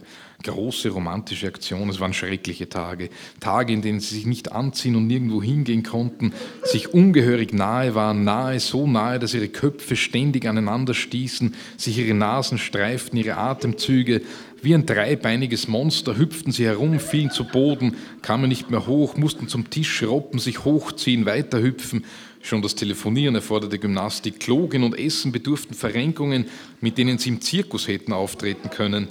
Große 0.44 0.90
romantische 0.90 1.48
Aktion. 1.48 1.88
Es 1.88 1.98
waren 1.98 2.14
schreckliche 2.14 2.68
Tage. 2.68 3.11
Tage, 3.40 3.72
in 3.72 3.83
denen 3.83 4.00
sie 4.00 4.14
sich 4.14 4.26
nicht 4.26 4.52
anziehen 4.52 4.94
und 4.94 5.07
nirgendwo 5.07 5.42
hingehen 5.42 5.83
konnten, 5.83 6.33
sich 6.62 6.94
ungehörig 6.94 7.52
nahe 7.52 7.94
waren, 7.94 8.24
nahe, 8.24 8.61
so 8.61 8.87
nahe, 8.87 9.18
dass 9.18 9.35
ihre 9.35 9.48
Köpfe 9.48 9.96
ständig 9.96 10.46
aneinander 10.46 10.94
stießen, 10.94 11.54
sich 11.76 11.98
ihre 11.98 12.14
Nasen 12.14 12.59
streiften, 12.59 13.18
ihre 13.18 13.37
Atemzüge. 13.37 14.22
Wie 14.62 14.74
ein 14.74 14.87
dreibeiniges 14.87 15.68
Monster 15.68 16.16
hüpften 16.16 16.52
sie 16.52 16.64
herum, 16.64 16.98
fielen 17.00 17.30
zu 17.30 17.44
Boden, 17.44 17.96
kamen 18.22 18.48
nicht 18.48 18.70
mehr 18.70 18.87
hoch, 18.87 19.16
mussten 19.16 19.48
zum 19.48 19.68
Tisch 19.68 20.02
robben, 20.02 20.38
sich 20.38 20.64
hochziehen, 20.64 21.26
weiterhüpfen. 21.26 22.04
Schon 22.40 22.61
das 22.61 22.74
Telefonieren 22.74 23.35
erforderte 23.35 23.78
Gymnastik. 23.78 24.38
Klogen 24.40 24.83
und 24.83 24.98
Essen 24.98 25.33
bedurften 25.33 25.74
Verrenkungen, 25.74 26.46
mit 26.80 26.98
denen 26.98 27.18
sie 27.18 27.30
im 27.30 27.40
Zirkus 27.40 27.88
hätten 27.88 28.12
auftreten 28.12 28.70
können 28.70 29.09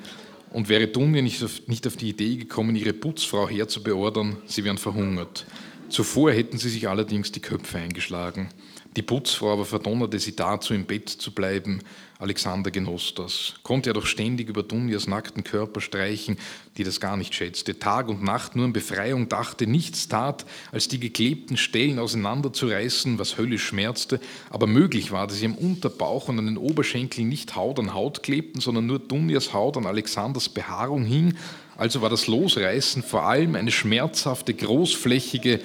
und 0.54 0.70
wäre 0.70 0.88
Dunja 0.88 1.22
nicht 1.22 1.44
auf, 1.44 1.68
nicht 1.68 1.86
auf 1.86 1.98
die 1.98 2.10
Idee 2.10 2.38
gekommen, 2.38 2.76
ihre 2.76 2.94
Putzfrau 2.94 3.50
herzubeordern, 3.50 4.38
sie 4.46 4.64
wären 4.64 4.78
verhungert. 4.78 5.46
Zuvor 5.90 6.32
hätten 6.32 6.58
sie 6.58 6.70
sich 6.70 6.88
allerdings 6.88 7.32
die 7.32 7.42
Köpfe 7.42 7.78
eingeschlagen. 7.80 8.50
Die 8.96 9.02
Putzfrau 9.02 9.54
aber 9.54 9.66
verdonnerte 9.66 10.20
sie 10.20 10.36
dazu, 10.36 10.74
im 10.74 10.86
Bett 10.86 11.10
zu 11.10 11.34
bleiben. 11.34 11.82
Alexander 12.24 12.72
genoss 12.72 13.14
das, 13.14 13.56
konnte 13.64 13.90
er 13.90 13.94
doch 13.94 14.06
ständig 14.06 14.48
über 14.48 14.64
Dunjas 14.64 15.08
nackten 15.08 15.44
Körper 15.44 15.82
streichen, 15.82 16.38
die 16.78 16.86
das 16.86 17.02
gar 17.02 17.18
nicht 17.18 17.36
schätzte, 17.36 17.78
Tag 17.78 18.08
und 18.08 18.24
Nacht 18.24 18.56
nur 18.56 18.64
an 18.64 18.72
Befreiung 18.72 19.28
dachte, 19.28 19.68
nichts 19.68 20.08
tat, 20.08 20.46
als 20.72 20.88
die 20.88 21.02
geklebten 21.02 21.58
Stellen 21.58 22.00
auseinanderzureißen, 22.00 23.20
was 23.20 23.38
höllisch 23.38 23.66
schmerzte, 23.66 24.22
aber 24.50 24.68
möglich 24.68 25.12
war, 25.12 25.28
dass 25.28 25.40
sie 25.40 25.48
am 25.48 25.56
Unterbauch 25.56 26.30
und 26.30 26.40
an 26.40 26.46
den 26.46 26.58
Oberschenkeln 26.58 27.28
nicht 27.28 27.58
Haut 27.58 27.78
an 27.78 27.94
Haut 27.94 28.24
klebten, 28.24 28.62
sondern 28.62 28.86
nur 28.86 29.00
Dunjas 29.00 29.52
Haut 29.52 29.76
an 29.76 29.86
Alexanders 29.86 30.48
Behaarung 30.48 31.04
hing, 31.04 31.36
also 31.76 32.02
war 32.02 32.10
das 32.10 32.28
Losreißen 32.28 33.04
vor 33.04 33.24
allem 33.24 33.56
eine 33.56 33.72
schmerzhafte, 33.72 34.54
großflächige 34.54 35.60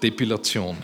Depilation. 0.00 0.76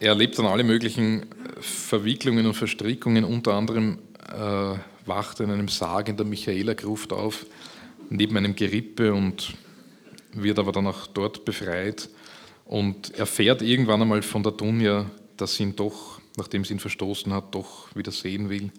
Er 0.00 0.08
erlebt 0.08 0.38
dann 0.38 0.46
alle 0.46 0.64
möglichen 0.64 1.22
äh, 1.22 1.26
Verwicklungen 1.60 2.46
und 2.46 2.54
Verstrickungen, 2.54 3.24
unter 3.24 3.54
anderem 3.54 3.98
äh, 4.28 4.74
wacht 5.06 5.40
in 5.40 5.50
einem 5.50 5.68
Sarg 5.68 6.08
in 6.08 6.16
der 6.16 6.26
Michaelergruft 6.26 7.12
auf, 7.12 7.46
neben 8.10 8.36
einem 8.36 8.54
Gerippe 8.54 9.12
und 9.12 9.54
wird 10.32 10.58
aber 10.58 10.72
dann 10.72 10.86
auch 10.86 11.06
dort 11.06 11.44
befreit 11.44 12.08
und 12.64 13.14
erfährt 13.14 13.62
irgendwann 13.62 14.02
einmal 14.02 14.22
von 14.22 14.42
der 14.42 14.52
Dunja, 14.52 15.06
dass 15.36 15.54
sie 15.54 15.64
ihn 15.64 15.76
doch, 15.76 16.20
nachdem 16.36 16.64
sie 16.64 16.74
ihn 16.74 16.80
verstoßen 16.80 17.32
hat, 17.32 17.54
doch 17.54 17.94
wieder 17.96 18.12
sehen 18.12 18.50
will. 18.50 18.70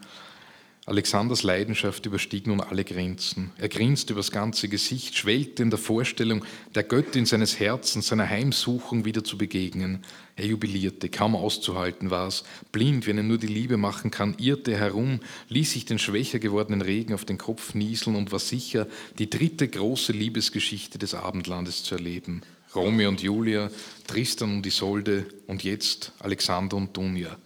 Alexanders 0.89 1.43
Leidenschaft 1.43 2.07
überstieg 2.07 2.47
nun 2.47 2.61
alle 2.61 2.83
Grenzen. 2.83 3.51
Er 3.59 3.69
grinste 3.69 4.13
übers 4.13 4.31
ganze 4.31 4.67
Gesicht, 4.69 5.15
schwelgte 5.15 5.61
in 5.61 5.69
der 5.69 5.77
Vorstellung, 5.77 6.43
der 6.73 6.81
Göttin 6.81 7.27
seines 7.27 7.59
Herzens, 7.59 8.07
seiner 8.07 8.27
Heimsuchung 8.27 9.05
wieder 9.05 9.23
zu 9.23 9.37
begegnen. 9.37 10.03
Er 10.35 10.47
jubilierte, 10.47 11.07
kaum 11.09 11.35
auszuhalten 11.35 12.09
war 12.09 12.27
es. 12.27 12.43
Blind, 12.71 13.05
wenn 13.05 13.17
er 13.17 13.23
nur 13.23 13.37
die 13.37 13.45
Liebe 13.45 13.77
machen 13.77 14.09
kann, 14.09 14.33
irrte 14.39 14.71
er 14.71 14.79
herum, 14.79 15.19
ließ 15.49 15.73
sich 15.73 15.85
den 15.85 15.99
schwächer 15.99 16.39
gewordenen 16.39 16.81
Regen 16.81 17.13
auf 17.13 17.23
den 17.23 17.37
Kopf 17.37 17.75
nieseln 17.75 18.15
und 18.15 18.31
war 18.31 18.39
sicher, 18.39 18.87
die 19.19 19.29
dritte 19.29 19.67
große 19.67 20.11
Liebesgeschichte 20.11 20.97
des 20.97 21.13
Abendlandes 21.13 21.83
zu 21.83 21.93
erleben. 21.93 22.41
Romeo 22.73 23.09
und 23.09 23.21
Julia, 23.21 23.69
Tristan 24.07 24.55
und 24.55 24.65
Isolde 24.65 25.27
und 25.45 25.63
jetzt 25.63 26.13
Alexander 26.17 26.77
und 26.77 26.97
Dunja. 26.97 27.37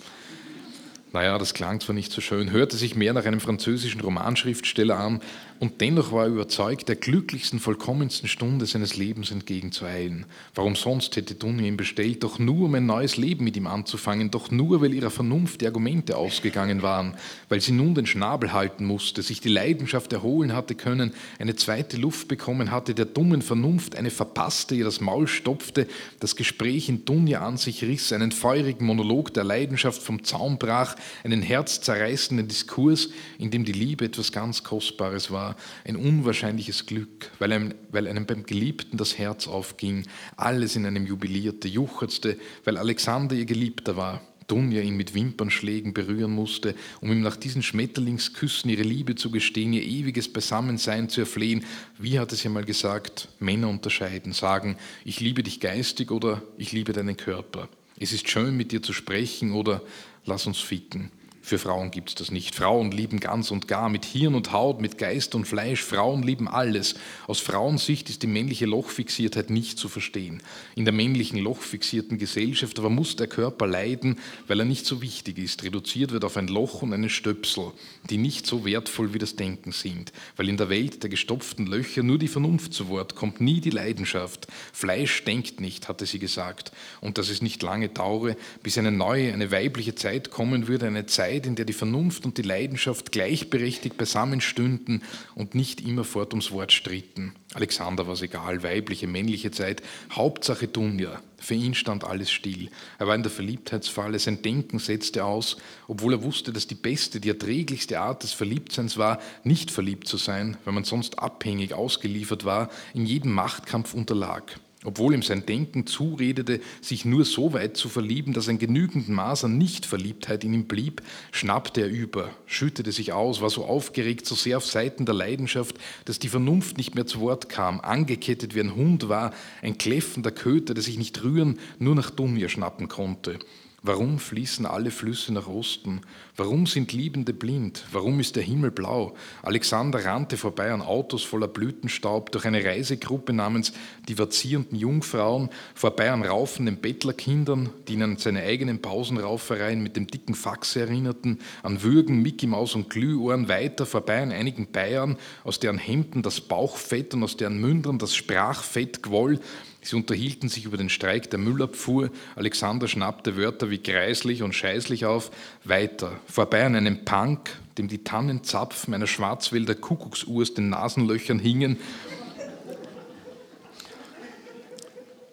Naja, 1.13 1.37
das 1.37 1.53
klang 1.53 1.79
zwar 1.79 1.93
nicht 1.93 2.11
so 2.11 2.21
schön, 2.21 2.49
hörte 2.51 2.75
sich 2.75 2.95
mehr 2.95 3.13
nach 3.13 3.25
einem 3.25 3.39
französischen 3.39 4.01
Romanschriftsteller 4.01 4.97
an, 4.97 5.21
und 5.63 5.79
dennoch 5.79 6.11
war 6.11 6.25
er 6.25 6.31
überzeugt, 6.31 6.89
der 6.89 6.97
glücklichsten, 6.97 7.57
vollkommensten 7.57 8.27
Stunde 8.27 8.65
seines 8.65 8.97
Lebens 8.97 9.31
entgegenzueilen. 9.31 10.25
Warum 10.55 10.75
sonst 10.75 11.15
hätte 11.15 11.35
Dunja 11.35 11.63
ihn 11.63 11.77
bestellt? 11.77 12.21
Doch 12.21 12.37
nur, 12.37 12.65
um 12.65 12.75
ein 12.75 12.85
neues 12.85 13.15
Leben 13.15 13.45
mit 13.45 13.55
ihm 13.55 13.67
anzufangen, 13.67 14.29
doch 14.29 14.51
nur, 14.51 14.81
weil 14.81 14.93
ihrer 14.93 15.09
Vernunft 15.09 15.61
die 15.61 15.65
Argumente 15.65 16.17
ausgegangen 16.17 16.81
waren, 16.81 17.15
weil 17.47 17.61
sie 17.61 17.71
nun 17.71 17.95
den 17.95 18.05
Schnabel 18.05 18.51
halten 18.51 18.83
musste, 18.83 19.21
sich 19.21 19.39
die 19.39 19.47
Leidenschaft 19.47 20.11
erholen 20.11 20.51
hatte 20.51 20.75
können, 20.75 21.13
eine 21.39 21.55
zweite 21.55 21.95
Luft 21.95 22.27
bekommen 22.27 22.69
hatte, 22.69 22.93
der 22.93 23.05
dummen 23.05 23.41
Vernunft 23.41 23.95
eine 23.95 24.11
verpasste, 24.11 24.75
ihr 24.75 24.83
das 24.83 24.99
Maul 24.99 25.29
stopfte, 25.29 25.87
das 26.19 26.35
Gespräch 26.35 26.89
in 26.89 27.05
Dunja 27.05 27.39
an 27.39 27.55
sich 27.55 27.85
riss, 27.85 28.11
einen 28.11 28.33
feurigen 28.33 28.85
Monolog 28.85 29.33
der 29.33 29.45
Leidenschaft 29.45 30.03
vom 30.03 30.25
Zaun 30.25 30.57
brach, 30.57 30.97
einen 31.23 31.41
herzzerreißenden 31.41 32.49
Diskurs, 32.49 33.07
in 33.39 33.49
dem 33.49 33.63
die 33.63 33.71
Liebe 33.71 34.03
etwas 34.03 34.33
ganz 34.33 34.63
Kostbares 34.63 35.31
war 35.31 35.52
ein 35.85 35.95
unwahrscheinliches 35.95 36.85
Glück, 36.85 37.31
weil 37.39 37.51
einem, 37.51 37.73
weil 37.91 38.07
einem 38.07 38.25
beim 38.25 38.45
Geliebten 38.45 38.97
das 38.97 39.17
Herz 39.17 39.47
aufging, 39.47 40.05
alles 40.35 40.75
in 40.75 40.85
einem 40.85 41.05
jubilierte, 41.05 41.67
juchzte, 41.67 42.37
weil 42.63 42.77
Alexander 42.77 43.35
ihr 43.35 43.45
Geliebter 43.45 43.95
war. 43.95 44.21
Dunja 44.47 44.81
ihn 44.81 44.97
mit 44.97 45.13
Wimpernschlägen 45.13 45.93
berühren 45.93 46.31
musste, 46.31 46.75
um 47.01 47.11
ihm 47.11 47.21
nach 47.21 47.37
diesen 47.37 47.63
Schmetterlingsküssen 47.63 48.69
ihre 48.69 48.83
Liebe 48.83 49.15
zu 49.15 49.31
gestehen, 49.31 49.73
ihr 49.73 49.83
ewiges 49.83 50.31
Beisammensein 50.31 51.09
zu 51.09 51.21
erflehen. 51.21 51.65
Wie 51.97 52.19
hat 52.19 52.31
es 52.33 52.43
ja 52.43 52.49
mal 52.49 52.65
gesagt, 52.65 53.29
Männer 53.39 53.69
unterscheiden, 53.69 54.33
sagen, 54.33 54.77
ich 55.05 55.19
liebe 55.19 55.43
dich 55.43 55.59
geistig 55.59 56.11
oder 56.11 56.41
ich 56.57 56.71
liebe 56.71 56.93
deinen 56.93 57.17
Körper. 57.17 57.69
Es 57.97 58.11
ist 58.11 58.29
schön, 58.29 58.57
mit 58.57 58.71
dir 58.71 58.81
zu 58.81 58.93
sprechen 58.93 59.53
oder 59.53 59.81
lass 60.25 60.45
uns 60.45 60.59
ficken. 60.59 61.11
Für 61.45 61.59
Frauen 61.59 61.91
gibt 61.91 62.07
es 62.07 62.15
das 62.15 62.31
nicht. 62.31 62.55
Frauen 62.55 62.91
lieben 62.91 63.19
ganz 63.19 63.51
und 63.51 63.67
gar, 63.67 63.89
mit 63.89 64.05
Hirn 64.05 64.33
und 64.33 64.53
Haut, 64.53 64.79
mit 64.79 64.97
Geist 64.97 65.35
und 65.35 65.43
Fleisch. 65.43 65.83
Frauen 65.83 66.23
lieben 66.23 66.47
alles. 66.47 66.95
Aus 67.27 67.41
Frauensicht 67.41 68.09
ist 68.09 68.23
die 68.23 68.27
männliche 68.27 68.65
Lochfixiertheit 68.65 69.49
nicht 69.49 69.77
zu 69.77 69.89
verstehen. 69.89 70.41
In 70.75 70.85
der 70.85 70.93
männlichen 70.93 71.37
lochfixierten 71.37 72.17
Gesellschaft 72.17 72.79
aber 72.79 72.89
muss 72.89 73.17
der 73.17 73.27
Körper 73.27 73.67
leiden, 73.67 74.19
weil 74.47 74.61
er 74.61 74.65
nicht 74.65 74.85
so 74.85 75.01
wichtig 75.01 75.37
ist, 75.37 75.63
reduziert 75.63 76.13
wird 76.13 76.23
auf 76.23 76.37
ein 76.37 76.47
Loch 76.47 76.81
und 76.81 76.93
einen 76.93 77.09
Stöpsel, 77.09 77.73
die 78.09 78.17
nicht 78.17 78.47
so 78.47 78.63
wertvoll 78.63 79.13
wie 79.13 79.19
das 79.19 79.35
Denken 79.35 79.73
sind. 79.73 80.13
Weil 80.37 80.47
in 80.47 80.55
der 80.55 80.69
Welt 80.69 81.03
der 81.03 81.09
gestopften 81.09 81.67
Löcher 81.67 82.03
nur 82.03 82.19
die 82.19 82.29
Vernunft 82.29 82.73
zu 82.73 82.87
Wort 82.87 83.15
kommt, 83.15 83.41
nie 83.41 83.59
die 83.59 83.69
Leidenschaft. 83.69 84.47
Fleisch 84.71 85.25
denkt 85.25 85.59
nicht, 85.59 85.89
hatte 85.89 86.05
sie 86.05 86.19
gesagt. 86.19 86.71
Und 87.01 87.17
dass 87.17 87.27
es 87.27 87.41
nicht 87.41 87.61
lange 87.63 87.89
dauere, 87.89 88.37
bis 88.61 88.77
eine 88.77 88.93
neue, 88.93 89.33
eine 89.33 89.51
weibliche 89.51 89.93
Zeit 89.93 90.31
kommen 90.31 90.69
würde, 90.69 90.87
eine 90.87 91.05
Zeit, 91.05 91.32
Zeit, 91.33 91.47
in 91.47 91.55
der 91.55 91.65
die 91.65 91.73
Vernunft 91.73 92.25
und 92.25 92.37
die 92.37 92.43
Leidenschaft 92.43 93.11
gleichberechtigt 93.11 93.97
beisammen 93.97 94.39
stünden 94.39 95.01
und 95.33 95.55
nicht 95.55 95.81
immerfort 95.81 96.31
ums 96.31 96.51
Wort 96.51 96.71
stritten. 96.71 97.33
Alexander 97.53 98.05
war 98.05 98.13
es 98.13 98.21
egal, 98.21 98.61
weibliche, 98.61 99.07
männliche 99.07 99.49
Zeit, 99.49 99.81
Hauptsache 100.11 100.67
Dunja. 100.67 101.21
Für 101.37 101.55
ihn 101.55 101.73
stand 101.73 102.03
alles 102.03 102.31
still. 102.31 102.69
Er 102.99 103.07
war 103.07 103.15
in 103.15 103.23
der 103.23 103.31
Verliebtheitsfalle, 103.31 104.19
sein 104.19 104.43
Denken 104.43 104.79
setzte 104.79 105.25
aus, 105.25 105.57
obwohl 105.87 106.13
er 106.13 106.23
wusste, 106.23 106.53
dass 106.53 106.67
die 106.67 106.75
beste, 106.75 107.19
die 107.19 107.29
erträglichste 107.29 107.99
Art 107.99 108.23
des 108.23 108.33
Verliebtseins 108.33 108.97
war, 108.97 109.19
nicht 109.43 109.71
verliebt 109.71 110.07
zu 110.07 110.17
sein, 110.17 110.57
weil 110.65 110.73
man 110.73 110.83
sonst 110.83 111.19
abhängig 111.19 111.73
ausgeliefert 111.73 112.45
war, 112.45 112.69
in 112.93 113.05
jedem 113.05 113.33
Machtkampf 113.33 113.93
unterlag 113.93 114.59
obwohl 114.83 115.13
ihm 115.13 115.21
sein 115.21 115.45
Denken 115.45 115.87
zuredete, 115.87 116.59
sich 116.81 117.05
nur 117.05 117.25
so 117.25 117.53
weit 117.53 117.77
zu 117.77 117.89
verlieben, 117.89 118.33
dass 118.33 118.49
ein 118.49 118.59
genügend 118.59 119.09
Maß 119.09 119.45
an 119.45 119.57
Nichtverliebtheit 119.57 120.43
in 120.43 120.53
ihm 120.53 120.65
blieb, 120.65 121.01
schnappte 121.31 121.81
er 121.81 121.89
über, 121.89 122.29
schüttete 122.45 122.91
sich 122.91 123.13
aus, 123.13 123.41
war 123.41 123.49
so 123.49 123.65
aufgeregt, 123.65 124.25
so 124.25 124.35
sehr 124.35 124.57
auf 124.57 124.65
Seiten 124.65 125.05
der 125.05 125.15
Leidenschaft, 125.15 125.77
dass 126.05 126.19
die 126.19 126.29
Vernunft 126.29 126.77
nicht 126.77 126.95
mehr 126.95 127.05
zu 127.05 127.21
Wort 127.21 127.49
kam, 127.49 127.81
angekettet 127.81 128.55
wie 128.55 128.61
ein 128.61 128.75
Hund 128.75 129.09
war, 129.09 129.33
ein 129.61 129.77
kläffender 129.77 130.31
Köter, 130.31 130.73
der 130.73 130.83
sich 130.83 130.97
nicht 130.97 131.23
rühren, 131.23 131.59
nur 131.79 131.95
nach 131.95 132.09
Dunja 132.09 132.49
schnappen 132.49 132.87
konnte. 132.87 133.39
Warum 133.85 134.17
fließen 134.17 134.65
alle 134.65 134.91
Flüsse 134.91 135.33
nach 135.33 135.49
Osten? 135.49 135.99
Warum 136.37 136.67
sind 136.67 136.93
Liebende 136.93 137.33
blind? 137.33 137.83
Warum 137.91 138.21
ist 138.21 138.37
der 138.37 138.43
Himmel 138.43 138.71
blau? 138.71 139.13
Alexander 139.41 140.05
rannte 140.05 140.37
vorbei 140.37 140.71
an 140.71 140.81
Autos 140.81 141.23
voller 141.23 141.49
Blütenstaub, 141.49 142.31
durch 142.31 142.45
eine 142.45 142.63
Reisegruppe 142.63 143.33
namens 143.33 143.73
die 144.07 144.17
vazierenden 144.17 144.77
Jungfrauen, 144.77 145.49
vorbei 145.75 146.11
an 146.11 146.23
raufenden 146.23 146.77
Bettlerkindern, 146.77 147.71
die 147.89 147.95
ihn 147.95 148.03
an 148.03 148.15
seine 148.15 148.43
eigenen 148.43 148.81
Pausenraufereien 148.81 149.83
mit 149.83 149.97
dem 149.97 150.07
dicken 150.07 150.33
Fax 150.33 150.77
erinnerten, 150.77 151.39
an 151.61 151.83
Würgen, 151.83 152.21
Mickey 152.21 152.47
Maus 152.47 152.75
und 152.75 152.89
Glühohren, 152.89 153.49
weiter 153.49 153.85
vorbei 153.85 154.23
an 154.23 154.31
einigen 154.31 154.71
Bayern, 154.71 155.17
aus 155.43 155.59
deren 155.59 155.77
Hemden 155.77 156.21
das 156.21 156.39
Bauchfett 156.39 157.15
und 157.15 157.23
aus 157.23 157.35
deren 157.35 157.59
Mündern 157.59 157.99
das 157.99 158.15
Sprachfett 158.15 159.03
quoll, 159.03 159.41
Sie 159.83 159.95
unterhielten 159.95 160.49
sich 160.49 160.65
über 160.65 160.77
den 160.77 160.89
Streik 160.89 161.29
der 161.29 161.39
Müllabfuhr. 161.39 162.09
Alexander 162.35 162.87
schnappte 162.87 163.37
Wörter 163.37 163.69
wie 163.69 163.81
greislich 163.81 164.41
und 164.41 164.53
scheißlich 164.53 165.05
auf. 165.05 165.29
Weiter, 165.63 166.19
vorbei 166.25 166.65
an 166.65 166.75
einem 166.75 167.05
Punk, 167.05 167.49
dem 167.77 167.87
die 167.87 168.03
Tannenzapfen 168.03 168.93
einer 168.93 169.07
Schwarzwälder 169.07 169.75
Kuckucksuhr 169.75 170.41
aus 170.41 170.53
den 170.53 170.69
Nasenlöchern 170.69 171.39
hingen. 171.39 171.77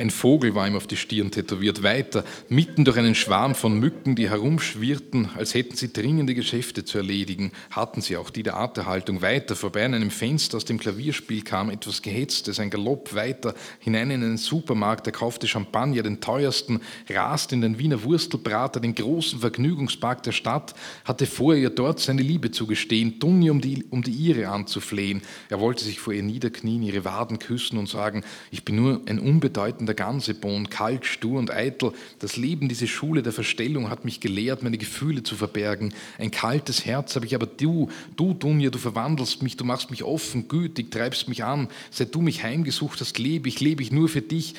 Ein 0.01 0.09
Vogel 0.09 0.55
war 0.55 0.67
ihm 0.67 0.77
auf 0.77 0.87
die 0.87 0.97
Stirn 0.97 1.31
tätowiert. 1.31 1.83
Weiter, 1.83 2.25
mitten 2.49 2.87
durch 2.87 2.97
einen 2.97 3.15
Schwarm 3.15 3.55
von 3.55 3.79
Mücken, 3.79 4.17
die 4.17 4.31
herumschwirrten, 4.31 5.29
als 5.37 5.53
hätten 5.53 5.77
sie 5.77 5.93
dringende 5.93 6.35
Geschäfte 6.35 6.87
zu 6.87 6.97
erledigen, 6.97 7.53
hatten 7.71 8.01
sie 8.01 8.17
auch 8.17 8.31
die 8.31 8.43
der 8.43 8.57
Arterhaltung. 8.57 9.21
Weiter, 9.21 9.57
vorbei 9.57 9.85
an 9.85 9.93
einem 9.93 10.11
Fenster 10.11 10.57
aus 10.57 10.65
dem 10.65 10.79
Klavierspiel 10.79 11.43
kam 11.43 11.69
etwas 11.69 12.01
Gehetztes, 12.01 12.59
ein 12.61 12.71
Galopp 12.71 13.15
weiter, 13.15 13.53
hinein 13.79 14.11
in 14.11 14.23
einen 14.23 14.39
Supermarkt, 14.39 15.07
er 15.07 15.13
kaufte 15.13 15.47
Champagner, 15.47 16.03
den 16.03 16.23
teuersten, 16.23 16.81
raste 17.11 17.55
in 17.55 17.61
den 17.61 17.79
Wiener 17.79 18.03
Wurstelbrater, 18.03 18.81
den 18.81 18.95
großen 18.95 19.41
Vergnügungspark 19.41 20.23
der 20.23 20.33
Stadt, 20.33 20.75
hatte 21.05 21.27
vor 21.27 21.55
ihr 21.55 21.69
dort 21.69 22.01
seine 22.01 22.23
Liebe 22.23 22.51
zu 22.51 22.67
gestehen, 22.67 23.19
Dunja 23.19 23.53
um 23.53 23.61
die, 23.61 23.85
um 23.91 24.03
die 24.03 24.13
ihre 24.13 24.49
anzuflehen. 24.49 25.21
Er 25.51 25.61
wollte 25.61 25.85
sich 25.85 26.01
vor 26.01 26.15
ihr 26.15 26.23
niederknien, 26.23 26.83
ihre 26.83 27.05
Waden 27.05 27.39
küssen 27.39 27.77
und 27.77 27.87
sagen, 27.87 28.25
ich 28.51 28.65
bin 28.65 28.77
nur 28.77 29.03
ein 29.05 29.19
unbedeutender 29.19 29.90
der 29.91 29.97
Gansebohn, 29.97 30.71
kalt, 30.71 31.05
stur 31.05 31.39
und 31.39 31.51
eitel. 31.51 31.93
Das 32.21 32.37
Leben, 32.37 32.69
diese 32.69 32.87
Schule 32.87 33.23
der 33.23 33.33
Verstellung 33.33 33.91
hat 33.91 34.05
mich 34.05 34.21
gelehrt, 34.21 34.63
meine 34.63 34.79
Gefühle 34.79 35.23
zu 35.23 35.35
verbergen. 35.35 35.93
Ein 36.19 36.31
kaltes 36.31 36.87
Herz 36.87 37.17
habe 37.17 37.27
ich, 37.27 37.35
aber 37.35 37.47
du, 37.47 37.91
du 38.17 38.33
Dunja, 38.33 38.71
du 38.71 38.79
verwandelst 38.79 39.43
mich, 39.43 39.57
du 39.57 39.65
machst 39.65 39.91
mich 39.91 40.05
offen, 40.05 40.47
gütig, 40.49 40.91
treibst 40.91 41.29
mich 41.29 41.43
an. 41.43 41.69
Seit 41.91 42.15
du 42.15 42.21
mich 42.21 42.43
heimgesucht 42.45 43.01
hast, 43.01 43.19
lebe 43.19 43.49
ich, 43.49 43.61
lebe 43.61 43.83
ich 43.83 43.91
nur 43.91 44.09
für 44.09 44.23
dich. 44.23 44.55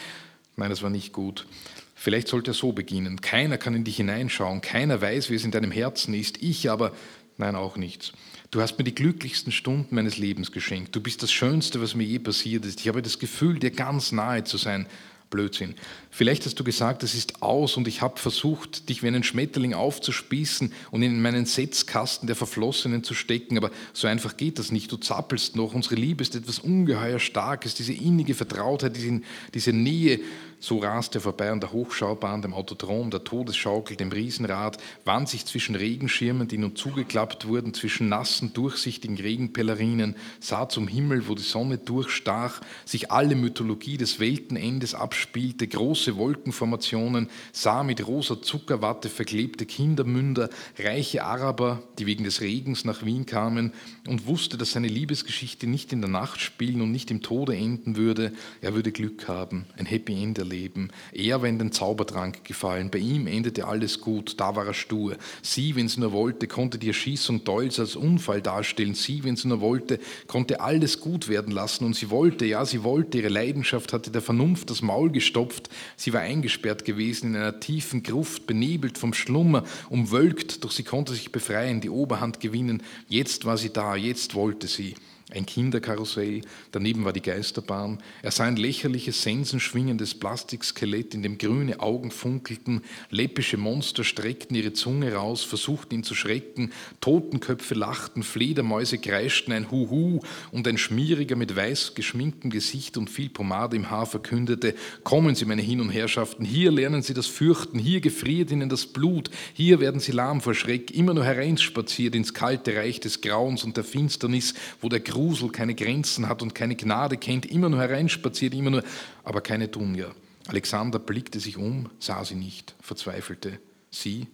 Nein, 0.58 0.70
das 0.70 0.84
war 0.84 0.90
nicht 0.90 1.14
gut. 1.14 1.48
Vielleicht 1.96 2.28
sollte 2.28 2.52
er 2.52 2.56
so 2.56 2.72
beginnen. 2.72 3.22
Keiner 3.22 3.58
kann 3.58 3.76
in 3.76 3.84
dich 3.84 3.98
hineinschauen, 3.98 4.62
keiner 4.62 5.02
weiß, 5.02 5.30
wie 5.30 5.36
es 5.36 5.46
in 5.46 5.52
deinem 5.52 5.72
Herzen 5.72 6.14
ist. 6.14 6.42
Ich 6.42 6.70
aber, 6.70 6.94
nein, 7.38 7.56
auch 7.56 7.78
nichts. 7.78 8.12
Du 8.52 8.60
hast 8.60 8.78
mir 8.78 8.84
die 8.84 8.94
glücklichsten 8.94 9.54
Stunden 9.54 9.96
meines 9.96 10.18
Lebens 10.18 10.52
geschenkt. 10.52 10.94
Du 10.94 11.00
bist 11.00 11.24
das 11.24 11.32
Schönste, 11.32 11.82
was 11.82 11.96
mir 11.96 12.04
je 12.04 12.20
passiert 12.20 12.66
ist. 12.66 12.82
Ich 12.82 12.90
habe 12.90 13.02
das 13.02 13.18
Gefühl, 13.18 13.60
dir 13.60 13.72
ganz 13.72 14.12
nahe 14.12 14.44
zu 14.44 14.58
sein. 14.58 14.88
Blödsinn. 15.32 15.74
Vielleicht 16.12 16.46
hast 16.46 16.60
du 16.60 16.64
gesagt, 16.64 17.02
es 17.02 17.16
ist 17.16 17.42
aus 17.42 17.78
und 17.78 17.88
ich 17.88 18.02
habe 18.02 18.20
versucht, 18.20 18.90
dich 18.90 19.02
wie 19.02 19.08
einen 19.08 19.24
Schmetterling 19.24 19.74
aufzuspießen 19.74 20.72
und 20.92 21.02
in 21.02 21.22
meinen 21.22 21.48
Setzkasten 21.48 22.28
der 22.28 22.36
Verflossenen 22.36 23.04
zu 23.04 23.16
stecken, 23.16 23.58
aber 23.58 23.72
so 23.94 24.08
einfach 24.08 24.38
geht 24.38 24.60
das 24.60 24.72
nicht. 24.72 24.92
Du 24.92 24.98
zappelst 24.98 25.56
noch. 25.56 25.74
Unsere 25.74 25.96
Liebe 25.96 26.22
ist 26.22 26.36
etwas 26.36 26.60
ungeheuer 26.60 27.20
Starkes, 27.20 27.74
diese 27.74 27.94
innige 27.94 28.36
Vertrautheit, 28.36 28.96
diese, 28.96 29.22
diese 29.54 29.74
Nähe, 29.74 30.20
so 30.64 30.78
rast 30.78 31.16
er 31.16 31.22
vorbei 31.22 31.50
an 31.50 31.60
der 31.60 31.72
Hochschaubahn, 31.72 32.44
dem 32.44 32.54
Autodrom, 32.54 33.10
der 33.10 33.24
Todesschaukel, 33.24 33.98
dem 33.98 34.12
Riesenrad, 34.12 34.78
wand 35.06 35.28
sich 35.28 35.48
zwischen 35.48 35.74
Regenschirmen, 35.74 36.48
die 36.48 36.60
nun 36.60 36.76
zugeklappt 36.76 37.48
wurden, 37.48 37.74
zwischen 37.74 38.10
nassen, 38.10 38.54
durchsichtigen 38.54 39.18
Regenpellerinen, 39.18 40.16
sah 40.40 40.70
zum 40.70 40.88
Himmel, 40.88 41.28
wo 41.28 41.34
die 41.34 41.42
Sonne 41.42 41.80
durchstach, 41.80 42.62
sich 42.86 43.12
alle 43.12 43.36
Mythologie 43.36 43.98
des 43.98 44.20
Weltenendes 44.20 44.94
abspielte, 45.22 45.68
große 45.68 46.18
Wolkenformationen, 46.18 47.30
sah 47.52 47.84
mit 47.84 48.06
rosa 48.08 48.42
Zuckerwatte 48.42 49.10
verklebte 49.10 49.66
Kindermünder, 49.66 50.50
reiche 50.80 51.24
Araber, 51.24 51.84
die 52.00 52.06
wegen 52.08 52.24
des 52.24 52.42
Regens 52.42 52.86
nach 52.86 53.06
Wien 53.06 53.26
kamen, 53.26 53.74
und 54.08 54.26
wusste, 54.26 54.58
dass 54.58 54.72
seine 54.72 54.88
Liebesgeschichte 54.88 55.68
nicht 55.68 55.94
in 55.94 56.02
der 56.02 56.10
Nacht 56.10 56.40
spielen 56.40 56.82
und 56.82 56.92
nicht 56.92 57.12
im 57.12 57.22
Tode 57.22 57.56
enden 57.56 57.96
würde. 57.98 58.34
Er 58.62 58.74
würde 58.74 58.92
Glück 58.92 59.28
haben, 59.28 59.66
ein 59.78 59.86
Happy 59.86 60.22
End 60.24 60.40
erleben 60.40 60.62
Leben. 60.62 60.90
Er 61.12 61.42
war 61.42 61.50
in 61.50 61.60
den 61.60 61.72
Zaubertrank 61.72 62.44
gefallen. 62.44 62.90
Bei 62.92 63.00
ihm 63.00 63.28
endete 63.28 63.68
alles 63.68 64.00
gut. 64.00 64.40
Da 64.40 64.56
war 64.56 64.66
er 64.66 64.74
stur. 64.74 65.18
Sie, 65.42 65.76
wenn 65.76 65.88
sie 65.88 66.00
nur 66.00 66.12
wollte, 66.12 66.48
konnte 66.48 66.78
die 66.78 66.88
Erschießung 66.88 67.44
Dolls 67.44 67.80
als 67.80 67.96
Unfall 67.96 68.42
darstellen. 68.42 68.94
Sie, 68.94 69.24
wenn 69.24 69.36
sie 69.36 69.48
nur 69.48 69.62
wollte, 69.62 70.00
konnte 70.28 70.62
alles 70.62 71.00
gut 71.00 71.28
werden 71.28 71.52
lassen. 71.52 71.86
Und 71.86 71.96
sie 71.96 72.10
wollte, 72.10 72.46
ja, 72.46 72.66
sie 72.66 72.84
wollte. 72.84 73.18
Ihre 73.18 73.30
Leidenschaft 73.30 73.94
hatte 73.94 74.12
der 74.12 74.22
Vernunft 74.22 74.70
das 74.70 74.82
Maul 74.82 75.11
gestopft. 75.12 75.70
Sie 75.96 76.14
war 76.14 76.22
eingesperrt 76.22 76.86
gewesen 76.86 77.32
in 77.32 77.36
einer 77.36 77.60
tiefen 77.60 78.04
Gruft, 78.04 78.48
benebelt 78.48 78.98
vom 78.98 79.14
Schlummer, 79.14 79.64
umwölkt. 79.90 80.64
Doch 80.64 80.72
sie 80.72 80.84
konnte 80.84 81.14
sich 81.14 81.32
befreien, 81.32 81.82
die 81.82 81.90
Oberhand 81.90 82.40
gewinnen. 82.40 82.84
Jetzt 83.08 83.46
war 83.46 83.58
sie 83.58 83.72
da. 83.72 83.96
Jetzt 83.96 84.36
wollte 84.36 84.68
sie 84.68 84.96
ein 85.34 85.46
Kinderkarussell, 85.46 86.42
daneben 86.72 87.06
war 87.06 87.14
die 87.14 87.22
Geisterbahn. 87.22 88.00
Er 88.22 88.32
sah 88.32 88.44
ein 88.44 88.58
lächerliches, 88.58 89.24
sensenschwingendes 89.24 90.16
Plastikskelett, 90.16 91.14
in 91.14 91.24
dem 91.24 91.38
grüne 91.38 91.80
Augen 91.80 92.12
funkelten, 92.12 92.82
läppische 93.10 93.58
Monster 93.58 94.04
streckten 94.04 94.56
ihre 94.56 94.74
Zunge 94.74 95.14
raus, 95.14 95.44
versuchten 95.44 95.96
ihn 95.96 96.04
zu 96.04 96.16
schrecken, 96.16 96.72
Totenköpfe 97.00 97.76
lachten, 97.76 98.24
Fledermäuse 98.24 98.98
kreischten 98.98 99.54
ein 99.54 99.72
Huhu 99.72 100.20
und 100.52 100.68
ein 100.68 100.78
Schmieriger 100.78 101.36
mit 101.36 101.56
weiß 101.56 101.96
geschminktem 101.96 102.52
Gesicht 102.52 102.98
und 102.98 103.10
viel 103.10 103.30
Pomade 103.30 103.78
im 103.78 103.90
Haar 103.90 104.06
verkündete, 104.06 104.76
kommen 105.04 105.36
Sie, 105.36 105.46
meine 105.46 105.62
Hin- 105.62 105.82
und 105.82 105.92
Herrschaften, 105.92 106.44
hier 106.44 106.72
lernen 106.72 107.02
Sie 107.02 107.14
das 107.14 107.28
Fürchten, 107.28 107.80
hier 107.80 108.02
gefriert 108.02 108.52
Ihnen 108.52 108.70
das 108.70 108.86
Blut, 108.86 109.30
hier 109.54 109.80
werden 109.80 110.02
Sie 110.02 110.12
lahm 110.12 110.42
vor 110.42 110.54
Schreck, 110.54 110.92
immer 110.92 111.14
nur 111.14 111.24
hereinspaziert 111.24 112.16
ins 112.16 112.34
kalte 112.34 112.76
Reich 112.76 113.00
des 113.00 113.22
Grauens 113.22 113.64
und 113.64 113.78
der 113.78 113.86
Finsternis, 113.86 114.54
wo 114.82 114.90
der 114.90 115.00
Grund 115.00 115.21
Grusel 115.22 115.52
keine 115.52 115.76
Grenzen 115.76 116.28
hat 116.28 116.42
und 116.42 116.56
keine 116.56 116.76
Gnade 116.76 117.16
kennt, 117.16 117.46
immer 117.46 117.70
nur 117.70 117.80
hereinspaziert, 117.80 118.56
immer 118.56 118.72
nur, 118.72 118.84
aber 119.24 119.42
keine 119.42 119.68
Dunja. 119.68 120.08
Alexander 120.48 120.98
blickte 120.98 121.40
sich 121.40 121.58
um, 121.58 121.92
sah 122.00 122.26
sie 122.26 122.34
nicht, 122.34 122.74
verzweifelte. 122.82 123.60
Sie, 123.92 124.26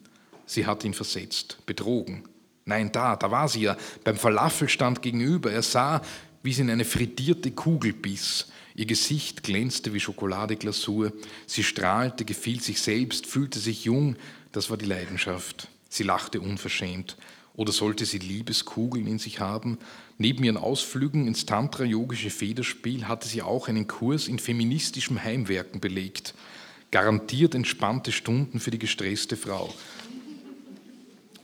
sie 0.45 0.65
hat 0.65 0.85
ihn 0.85 0.93
versetzt, 0.93 1.57
betrogen. 1.65 2.23
Nein, 2.63 2.89
da, 2.93 3.17
da 3.17 3.29
war 3.29 3.49
sie 3.49 3.63
ja, 3.63 3.75
beim 4.05 4.15
Falafelstand 4.15 5.01
gegenüber. 5.01 5.51
Er 5.51 5.61
sah, 5.61 6.01
wie 6.41 6.53
sie 6.53 6.61
in 6.61 6.69
eine 6.69 6.85
frittierte 6.85 7.51
Kugel 7.51 7.91
biss. 7.91 8.47
Ihr 8.73 8.85
Gesicht 8.85 9.43
glänzte 9.43 9.93
wie 9.93 9.99
Schokoladeglasur. 9.99 11.11
Sie 11.47 11.63
strahlte, 11.63 12.23
gefiel 12.23 12.61
sich 12.61 12.81
selbst, 12.81 13.27
fühlte 13.27 13.59
sich 13.59 13.83
jung. 13.83 14.15
Das 14.53 14.69
war 14.69 14.77
die 14.77 14.85
Leidenschaft. 14.85 15.67
Sie 15.89 16.03
lachte 16.03 16.39
unverschämt. 16.39 17.17
Oder 17.57 17.73
sollte 17.73 18.05
sie 18.05 18.19
Liebeskugeln 18.19 19.07
in 19.07 19.19
sich 19.19 19.41
haben? 19.41 19.79
Neben 20.17 20.43
ihren 20.43 20.57
Ausflügen 20.57 21.27
ins 21.27 21.45
Tantra-yogische 21.45 22.31
Federspiel 22.31 23.07
hatte 23.07 23.27
sie 23.27 23.43
auch 23.43 23.67
einen 23.67 23.87
Kurs 23.87 24.27
in 24.27 24.39
feministischem 24.39 25.23
Heimwerken 25.23 25.79
belegt. 25.79 26.33
Garantiert 26.89 27.53
entspannte 27.53 28.11
Stunden 28.11 28.59
für 28.59 28.71
die 28.71 28.79
gestresste 28.79 29.37
Frau 29.37 29.73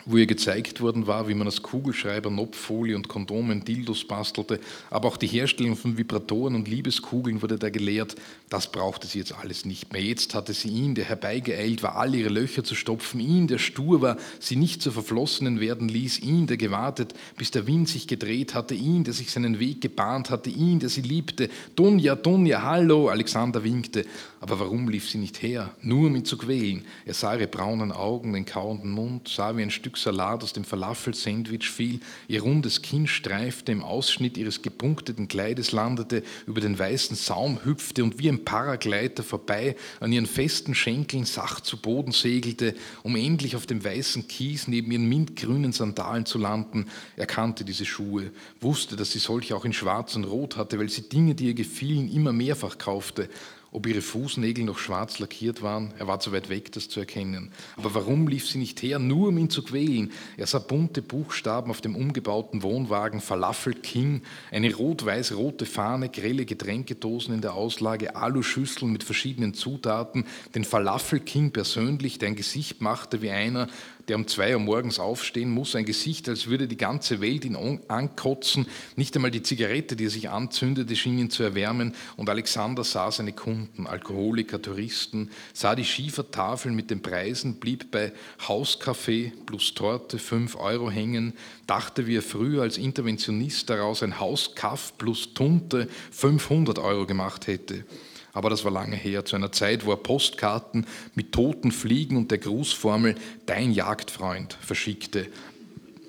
wo 0.05 0.17
ihr 0.17 0.25
gezeigt 0.25 0.81
worden 0.81 1.07
war, 1.07 1.27
wie 1.27 1.33
man 1.33 1.47
aus 1.47 1.61
Kugelschreiber, 1.61 2.29
Nopffolie 2.29 2.95
und 2.95 3.07
Kondomen 3.07 3.63
Dildos 3.63 4.05
bastelte, 4.05 4.59
aber 4.89 5.07
auch 5.07 5.17
die 5.17 5.27
Herstellung 5.27 5.75
von 5.75 5.97
Vibratoren 5.97 6.55
und 6.55 6.67
Liebeskugeln 6.67 7.41
wurde 7.41 7.57
da 7.57 7.69
gelehrt. 7.69 8.15
Das 8.49 8.71
brauchte 8.71 9.07
sie 9.07 9.19
jetzt 9.19 9.33
alles 9.33 9.65
nicht 9.65 9.93
mehr. 9.93 10.01
Jetzt 10.01 10.35
hatte 10.35 10.53
sie 10.53 10.69
ihn, 10.69 10.95
der 10.95 11.05
herbeigeeilt 11.05 11.83
war, 11.83 11.95
alle 11.95 12.17
ihre 12.17 12.29
Löcher 12.29 12.63
zu 12.63 12.75
stopfen, 12.75 13.19
ihn, 13.19 13.47
der 13.47 13.57
stur 13.57 14.01
war, 14.01 14.17
sie 14.39 14.55
nicht 14.55 14.81
zu 14.81 14.91
Verflossenen 14.91 15.59
werden 15.59 15.89
ließ, 15.89 16.19
ihn, 16.19 16.47
der 16.47 16.57
gewartet, 16.57 17.13
bis 17.37 17.51
der 17.51 17.67
Wind 17.67 17.89
sich 17.89 18.07
gedreht 18.07 18.53
hatte, 18.53 18.75
ihn, 18.75 19.03
der 19.03 19.13
sich 19.13 19.31
seinen 19.31 19.59
Weg 19.59 19.81
gebahnt 19.81 20.29
hatte, 20.29 20.49
ihn, 20.49 20.79
der 20.79 20.89
sie 20.89 21.01
liebte. 21.01 21.49
Dunja, 21.75 22.15
Dunja, 22.15 22.61
hallo, 22.61 23.09
Alexander 23.09 23.63
winkte. 23.63 24.05
Aber 24.43 24.59
warum 24.59 24.89
lief 24.89 25.09
sie 25.09 25.19
nicht 25.19 25.41
her? 25.41 25.71
Nur 25.81 26.07
um 26.07 26.17
ihn 26.17 26.25
zu 26.25 26.37
quälen. 26.37 26.83
Er 27.05 27.13
sah 27.13 27.33
ihre 27.33 27.47
braunen 27.47 27.93
Augen, 27.93 28.33
den 28.33 28.43
kauenden 28.43 28.91
Mund, 28.91 29.29
sah 29.29 29.55
wie 29.55 29.61
ein 29.61 29.71
Stück 29.71 29.97
Salat 29.97 30.43
aus 30.43 30.51
dem 30.51 30.65
Falafel-Sandwich 30.65 31.69
fiel, 31.69 32.01
ihr 32.27 32.41
rundes 32.41 32.81
Kinn 32.81 33.07
streifte, 33.07 33.71
im 33.71 33.81
Ausschnitt 33.81 34.37
ihres 34.37 34.61
gepunkteten 34.61 35.29
Kleides 35.29 35.71
landete, 35.71 36.23
über 36.45 36.59
den 36.59 36.77
weißen 36.77 37.15
Saum 37.15 37.63
hüpfte 37.63 38.03
und 38.03 38.19
wie 38.19 38.27
ein 38.27 38.43
Paragleiter 38.43 39.23
vorbei 39.23 39.77
an 40.01 40.11
ihren 40.11 40.25
festen 40.25 40.75
Schenkeln 40.75 41.23
sacht 41.23 41.65
zu 41.65 41.77
Boden 41.77 42.11
segelte, 42.11 42.75
um 43.01 43.15
endlich 43.15 43.55
auf 43.55 43.65
dem 43.65 43.81
weißen 43.81 44.27
Kies 44.27 44.67
neben 44.67 44.91
ihren 44.91 45.07
mintgrünen 45.07 45.71
Sandalen 45.71 46.25
zu 46.25 46.37
landen. 46.37 46.87
Er 47.15 47.27
kannte 47.27 47.63
diese 47.63 47.85
Schuhe, 47.85 48.33
wusste, 48.59 48.97
dass 48.97 49.13
sie 49.13 49.19
solche 49.19 49.55
auch 49.55 49.63
in 49.63 49.71
schwarz 49.71 50.17
und 50.17 50.25
rot 50.25 50.57
hatte, 50.57 50.79
weil 50.79 50.89
sie 50.89 51.07
Dinge, 51.07 51.33
die 51.33 51.45
ihr 51.45 51.53
gefielen, 51.53 52.11
immer 52.11 52.33
mehrfach 52.33 52.77
kaufte 52.77 53.29
ob 53.73 53.87
ihre 53.87 54.01
Fußnägel 54.01 54.63
noch 54.63 54.77
schwarz 54.77 55.19
lackiert 55.19 55.61
waren. 55.61 55.93
Er 55.97 56.07
war 56.07 56.19
zu 56.19 56.31
weit 56.31 56.49
weg, 56.49 56.71
das 56.71 56.89
zu 56.89 56.99
erkennen. 56.99 57.51
Aber 57.75 57.93
warum 57.95 58.27
lief 58.27 58.47
sie 58.47 58.59
nicht 58.59 58.81
her, 58.83 58.99
nur 58.99 59.29
um 59.29 59.37
ihn 59.37 59.49
zu 59.49 59.63
quälen? 59.63 60.11
Er 60.37 60.47
sah 60.47 60.59
bunte 60.59 61.01
Buchstaben 61.01 61.71
auf 61.71 61.81
dem 61.81 61.95
umgebauten 61.95 62.61
Wohnwagen, 62.61 63.19
Falafel 63.19 63.73
King, 63.73 64.21
eine 64.51 64.73
rot-weiß-rote 64.73 65.65
Fahne, 65.65 66.09
grelle 66.09 66.45
Getränkedosen 66.45 67.33
in 67.33 67.41
der 67.41 67.55
Auslage, 67.55 68.15
Aluschüsseln 68.15 68.91
mit 68.91 69.03
verschiedenen 69.03 69.53
Zutaten, 69.55 70.25
den 70.53 70.63
Falafel 70.63 71.19
King 71.19 71.51
persönlich, 71.51 72.19
der 72.19 72.29
ein 72.29 72.35
Gesicht 72.35 72.81
machte 72.81 73.21
wie 73.21 73.31
einer, 73.31 73.67
der 74.07 74.17
um 74.17 74.27
zwei 74.27 74.53
Uhr 74.53 74.59
morgens 74.59 74.99
aufstehen 74.99 75.49
muss, 75.49 75.75
ein 75.75 75.85
Gesicht, 75.85 76.27
als 76.27 76.47
würde 76.47 76.67
die 76.67 76.77
ganze 76.77 77.21
Welt 77.21 77.45
ihn 77.45 77.79
ankotzen. 77.87 78.67
Nicht 78.95 79.15
einmal 79.15 79.31
die 79.31 79.43
Zigarette, 79.43 79.95
die 79.95 80.05
er 80.05 80.09
sich 80.09 80.29
anzündete, 80.29 80.95
schien 80.95 81.17
ihn 81.17 81.29
zu 81.29 81.43
erwärmen. 81.43 81.95
Und 82.17 82.29
Alexander 82.29 82.83
sah 82.83 83.11
seine 83.11 83.33
Kunden, 83.33 83.87
Alkoholiker, 83.87 84.61
Touristen, 84.61 85.31
sah 85.53 85.75
die 85.75 85.85
Schiefertafeln 85.85 86.75
mit 86.75 86.89
den 86.89 87.01
Preisen, 87.01 87.55
blieb 87.55 87.91
bei 87.91 88.11
Hauskaffee 88.47 89.31
plus 89.45 89.73
Torte 89.73 90.19
5 90.19 90.55
Euro 90.57 90.89
hängen, 90.89 91.33
dachte, 91.67 92.07
wie 92.07 92.17
er 92.17 92.21
früher 92.21 92.63
als 92.63 92.77
Interventionist 92.77 93.69
daraus 93.69 94.03
ein 94.03 94.19
Hauskaff 94.19 94.97
plus 94.97 95.33
Tunte 95.33 95.87
500 96.11 96.79
Euro 96.79 97.05
gemacht 97.05 97.47
hätte. 97.47 97.85
Aber 98.33 98.49
das 98.49 98.65
war 98.65 98.71
lange 98.71 98.95
her, 98.95 99.25
zu 99.25 99.35
einer 99.35 99.51
Zeit, 99.51 99.85
wo 99.85 99.91
er 99.91 99.97
Postkarten 99.97 100.87
mit 101.13 101.31
toten 101.31 101.71
Fliegen 101.71 102.17
und 102.17 102.31
der 102.31 102.39
Grußformel 102.39 103.15
Dein 103.45 103.71
Jagdfreund 103.71 104.57
verschickte, 104.59 105.27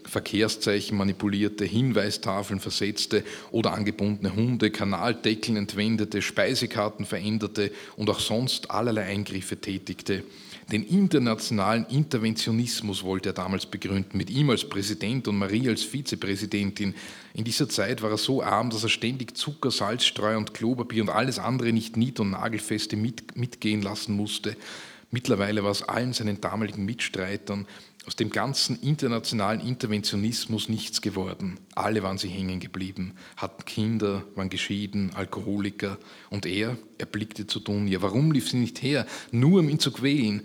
Verkehrszeichen 0.06 0.96
manipulierte, 0.96 1.64
Hinweistafeln 1.64 2.60
versetzte 2.60 3.24
oder 3.50 3.72
angebundene 3.72 4.34
Hunde, 4.34 4.70
Kanaldeckeln 4.70 5.56
entwendete, 5.56 6.22
Speisekarten 6.22 7.04
veränderte 7.04 7.70
und 7.96 8.08
auch 8.08 8.20
sonst 8.20 8.70
allerlei 8.70 9.04
Eingriffe 9.04 9.56
tätigte. 9.56 10.22
Den 10.72 10.83
internationalen 10.83 11.85
Interventionismus 11.87 13.03
wollte 13.03 13.31
er 13.31 13.33
damals 13.35 13.66
begründen, 13.66 14.16
mit 14.16 14.31
ihm 14.31 14.48
als 14.48 14.66
Präsident 14.66 15.29
und 15.29 15.37
Marie 15.37 15.68
als 15.68 15.83
Vizepräsidentin. 15.83 16.94
In 17.35 17.44
dieser 17.44 17.68
Zeit 17.68 18.00
war 18.00 18.11
er 18.11 18.18
so 18.18 18.42
arm, 18.42 18.70
dass 18.70 18.83
er 18.83 18.88
ständig 18.88 19.37
Zucker, 19.37 19.70
Salzstreu 19.70 20.37
und 20.37 20.55
Klopapier 20.55 21.03
und 21.03 21.11
alles 21.11 21.38
andere 21.38 21.72
nicht 21.72 21.96
nied- 21.96 22.18
und 22.18 22.31
nagelfeste 22.31 22.96
mit, 22.96 23.37
mitgehen 23.37 23.83
lassen 23.83 24.16
musste. 24.16 24.57
Mittlerweile 25.11 25.62
war 25.62 25.70
es 25.70 25.83
allen 25.83 26.12
seinen 26.12 26.40
damaligen 26.40 26.85
Mitstreitern 26.85 27.66
aus 28.06 28.16
dem 28.16 28.30
ganzen 28.30 28.80
internationalen 28.80 29.60
Interventionismus 29.60 30.68
nichts 30.68 31.00
geworden. 31.00 31.58
Alle 31.74 32.02
waren 32.02 32.18
sie 32.18 32.28
hängen 32.28 32.60
geblieben, 32.60 33.14
hatten 33.36 33.64
Kinder, 33.64 34.24
waren 34.34 34.50
geschieden, 34.50 35.12
Alkoholiker. 35.14 35.98
Und 36.30 36.44
er, 36.44 36.76
er 36.98 37.06
blickte 37.06 37.46
zu 37.46 37.60
Dunja. 37.60 38.02
Warum 38.02 38.32
lief 38.32 38.50
sie 38.50 38.58
nicht 38.58 38.82
her? 38.82 39.06
Nur 39.30 39.60
um 39.60 39.68
ihn 39.68 39.78
zu 39.78 39.90
quälen. 39.90 40.42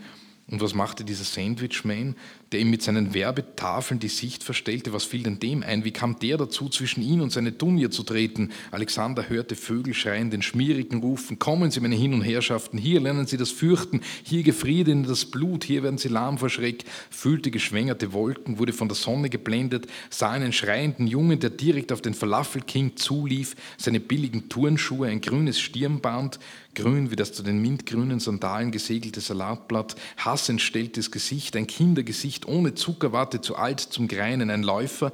Und 0.48 0.62
was 0.62 0.74
machte 0.74 1.04
dieser 1.04 1.26
Sandwichman? 1.26 2.16
Der 2.52 2.60
ihm 2.60 2.70
mit 2.70 2.82
seinen 2.82 3.14
Werbetafeln 3.14 4.00
die 4.00 4.08
Sicht 4.08 4.44
verstellte. 4.44 4.94
Was 4.94 5.04
fiel 5.04 5.24
denn 5.24 5.40
dem 5.40 5.64
ein? 5.64 5.84
Wie 5.84 5.92
kam 5.92 6.18
der 6.20 6.38
dazu, 6.38 6.70
zwischen 6.70 7.02
ihn 7.02 7.22
und 7.22 7.32
seine 7.32 7.52
Dunja 7.52 7.90
zu 7.92 8.04
treten? 8.04 8.52
Alexander 8.72 9.30
hörte 9.30 9.56
Vögel 9.56 9.94
schreien, 9.94 10.32
den 10.32 10.42
Schmierigen 10.42 11.02
rufen, 11.02 11.40
kommen 11.40 11.72
Sie, 11.72 11.80
meine 11.80 11.96
Hin- 11.96 12.14
und 12.14 12.22
Herrschaften, 12.22 12.78
hier 12.78 13.00
lernen 13.00 13.28
Sie 13.28 13.38
das 13.38 13.52
Fürchten, 13.52 14.02
hier 14.24 14.44
gefriert 14.44 14.88
Ihnen 14.88 15.04
das 15.04 15.26
Blut, 15.26 15.64
hier 15.64 15.84
werden 15.84 15.98
Sie 15.98 16.10
lahm 16.10 16.38
vor 16.38 16.50
Schreck, 16.50 16.86
fühlte 17.10 17.52
geschwängerte 17.52 18.14
Wolken, 18.14 18.58
wurde 18.58 18.74
von 18.74 18.88
der 18.88 18.96
Sonne 18.96 19.30
geblendet, 19.30 19.88
sah 20.10 20.32
einen 20.32 20.54
schreienden 20.54 21.08
Jungen, 21.08 21.40
der 21.40 21.50
direkt 21.50 21.92
auf 21.92 22.02
den 22.02 22.14
Falafel-King 22.14 22.96
zulief, 22.96 23.56
seine 23.78 24.00
billigen 24.00 24.50
Turnschuhe, 24.50 25.08
ein 25.08 25.22
grünes 25.22 25.60
Stirnband, 25.60 26.40
grün 26.76 27.12
wie 27.12 27.16
das 27.16 27.34
zu 27.34 27.44
den 27.44 27.62
mintgrünen 27.62 28.20
Sandalen 28.20 28.72
gesegelte 28.72 29.22
Salatblatt, 29.22 29.96
hassentstelltes 30.18 31.12
Gesicht, 31.12 31.56
ein 31.56 31.68
Kindergesicht, 31.68 32.48
ohne 32.48 32.76
Zuckerwatte 32.76 33.42
zu 33.42 33.56
alt 33.56 33.80
zum 33.80 34.08
Greinen, 34.08 34.50
ein 34.50 34.64
Läufer. 34.64 35.12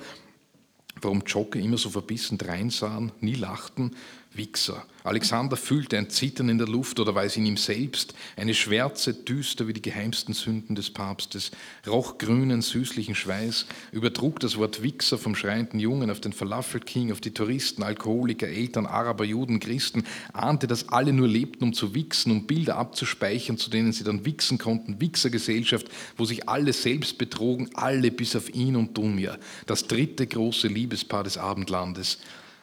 Warum 1.02 1.24
Jogger 1.26 1.60
immer 1.60 1.78
so 1.78 1.90
verbissen 1.90 2.38
dreinsahen, 2.38 3.12
nie 3.20 3.36
lachten, 3.36 3.96
Wichser. 4.38 4.86
Alexander 5.04 5.56
fühlte 5.56 5.98
ein 5.98 6.10
Zittern 6.10 6.50
in 6.50 6.58
der 6.58 6.68
Luft 6.68 7.00
oder 7.00 7.14
war 7.14 7.24
es 7.24 7.38
in 7.38 7.46
ihm 7.46 7.58
selbst, 7.58 8.16
eine 8.36 8.56
Schwärze, 8.56 9.14
düster 9.14 9.68
wie 9.68 9.74
die 9.74 9.82
geheimsten 9.82 10.34
Sünden 10.34 10.76
des 10.76 10.90
Papstes, 10.90 11.52
roch 11.86 12.18
grünen, 12.18 12.64
süßlichen 12.64 13.14
Schweiß, 13.14 13.68
übertrug 13.92 14.40
das 14.40 14.58
Wort 14.58 14.82
Wichser 14.82 15.20
vom 15.20 15.36
schreienden 15.36 15.80
Jungen 15.80 16.10
auf 16.10 16.22
den 16.22 16.34
Falafel-King, 16.34 17.12
auf 17.12 17.22
die 17.22 17.36
Touristen, 17.36 17.84
Alkoholiker, 17.84 18.48
Eltern, 18.48 18.88
Araber, 18.88 19.26
Juden, 19.26 19.60
Christen, 19.60 20.06
ahnte, 20.34 20.66
dass 20.66 20.90
alle 20.90 21.14
nur 21.14 21.28
lebten, 21.28 21.66
um 21.66 21.74
zu 21.74 21.94
wichsen, 21.94 22.32
um 22.32 22.48
Bilder 22.48 22.78
abzuspeichern, 22.78 23.60
zu 23.60 23.70
denen 23.70 23.94
sie 23.94 24.04
dann 24.04 24.26
wichsen 24.26 24.58
konnten, 24.58 25.00
Wichsergesellschaft, 25.00 25.88
wo 26.18 26.26
sich 26.26 26.50
alle 26.50 26.74
selbst 26.74 27.20
betrogen, 27.20 27.70
alle 27.76 28.10
bis 28.10 28.36
auf 28.36 28.54
ihn 28.56 28.76
und 28.76 28.98
Dunja, 28.98 29.38
das 29.68 29.86
dritte 29.86 30.26
große 30.26 30.68
Liebespaar 30.68 31.24
des 31.24 31.38
Abendlandes. 31.38 32.18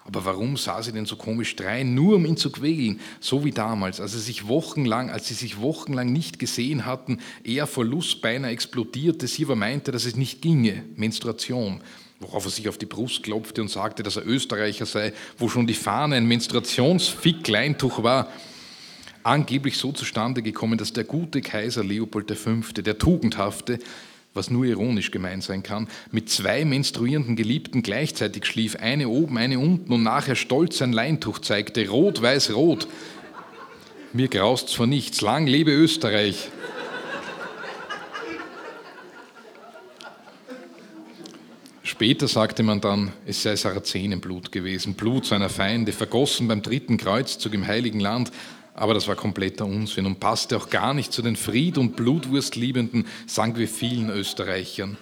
Aber 0.04 0.24
warum 0.24 0.56
sah 0.56 0.82
sie 0.82 0.92
denn 0.92 1.06
so 1.06 1.16
komisch 1.16 1.54
drein, 1.54 1.94
nur 1.94 2.16
um 2.16 2.26
ihn 2.26 2.36
zu 2.36 2.50
quälen, 2.50 3.00
so 3.20 3.44
wie 3.44 3.52
damals, 3.52 4.00
als 4.00 4.12
sie 4.12 4.20
sich 4.20 4.48
wochenlang, 4.48 5.10
als 5.10 5.28
sie 5.28 5.34
sich 5.34 5.60
wochenlang 5.60 6.12
nicht 6.12 6.38
gesehen 6.38 6.86
hatten, 6.86 7.20
er 7.44 7.68
vor 7.68 7.84
Lust 7.84 8.20
beinahe 8.20 8.50
explodierte, 8.50 9.28
sie 9.28 9.44
aber 9.44 9.54
meinte, 9.54 9.92
dass 9.92 10.04
es 10.04 10.16
nicht 10.16 10.42
ginge, 10.42 10.82
Menstruation, 10.96 11.80
worauf 12.18 12.44
er 12.44 12.50
sich 12.50 12.68
auf 12.68 12.78
die 12.78 12.86
Brust 12.86 13.22
klopfte 13.22 13.62
und 13.62 13.68
sagte, 13.68 14.02
dass 14.02 14.16
er 14.16 14.26
Österreicher 14.26 14.86
sei, 14.86 15.12
wo 15.38 15.48
schon 15.48 15.68
die 15.68 15.74
Fahne 15.74 16.16
ein 16.16 16.26
Menstruationsfick-Leintuch 16.26 18.02
war, 18.02 18.28
angeblich 19.22 19.76
so 19.78 19.92
zustande 19.92 20.42
gekommen, 20.42 20.78
dass 20.78 20.92
der 20.92 21.04
gute 21.04 21.40
Kaiser 21.40 21.84
Leopold 21.84 22.36
V., 22.36 22.60
der 22.76 22.98
Tugendhafte, 22.98 23.78
was 24.34 24.50
nur 24.50 24.64
ironisch 24.64 25.10
gemeint 25.10 25.44
sein 25.44 25.62
kann, 25.62 25.88
mit 26.10 26.30
zwei 26.30 26.64
menstruierenden 26.64 27.36
Geliebten 27.36 27.82
gleichzeitig 27.82 28.46
schlief, 28.46 28.76
eine 28.76 29.08
oben, 29.08 29.36
eine 29.36 29.58
unten 29.58 29.92
und 29.92 30.02
nachher 30.02 30.36
stolz 30.36 30.78
sein 30.78 30.92
Leintuch 30.92 31.38
zeigte, 31.38 31.88
rot, 31.88 32.22
weiß, 32.22 32.54
rot. 32.54 32.88
Mir 34.12 34.28
graust 34.28 34.74
vor 34.74 34.86
nichts, 34.86 35.20
lang 35.20 35.46
lebe 35.46 35.72
Österreich. 35.72 36.48
Später 41.82 42.26
sagte 42.26 42.62
man 42.62 42.80
dann, 42.80 43.12
es 43.26 43.42
sei 43.42 43.54
Sarazenenblut 43.54 44.50
gewesen, 44.50 44.94
Blut 44.94 45.26
seiner 45.26 45.50
Feinde, 45.50 45.92
vergossen 45.92 46.48
beim 46.48 46.62
dritten 46.62 46.96
Kreuzzug 46.96 47.52
im 47.54 47.66
Heiligen 47.66 48.00
Land. 48.00 48.32
Aber 48.74 48.94
das 48.94 49.06
war 49.06 49.16
kompletter 49.16 49.66
Unsinn 49.66 50.06
und 50.06 50.18
passte 50.18 50.56
auch 50.56 50.70
gar 50.70 50.94
nicht 50.94 51.12
zu 51.12 51.22
den 51.22 51.36
Fried- 51.36 51.78
und 51.78 51.94
Blutwurstliebenden, 51.96 53.06
sagen 53.26 53.56
wir 53.56 53.68
vielen 53.68 54.08
Österreichern. 54.10 54.96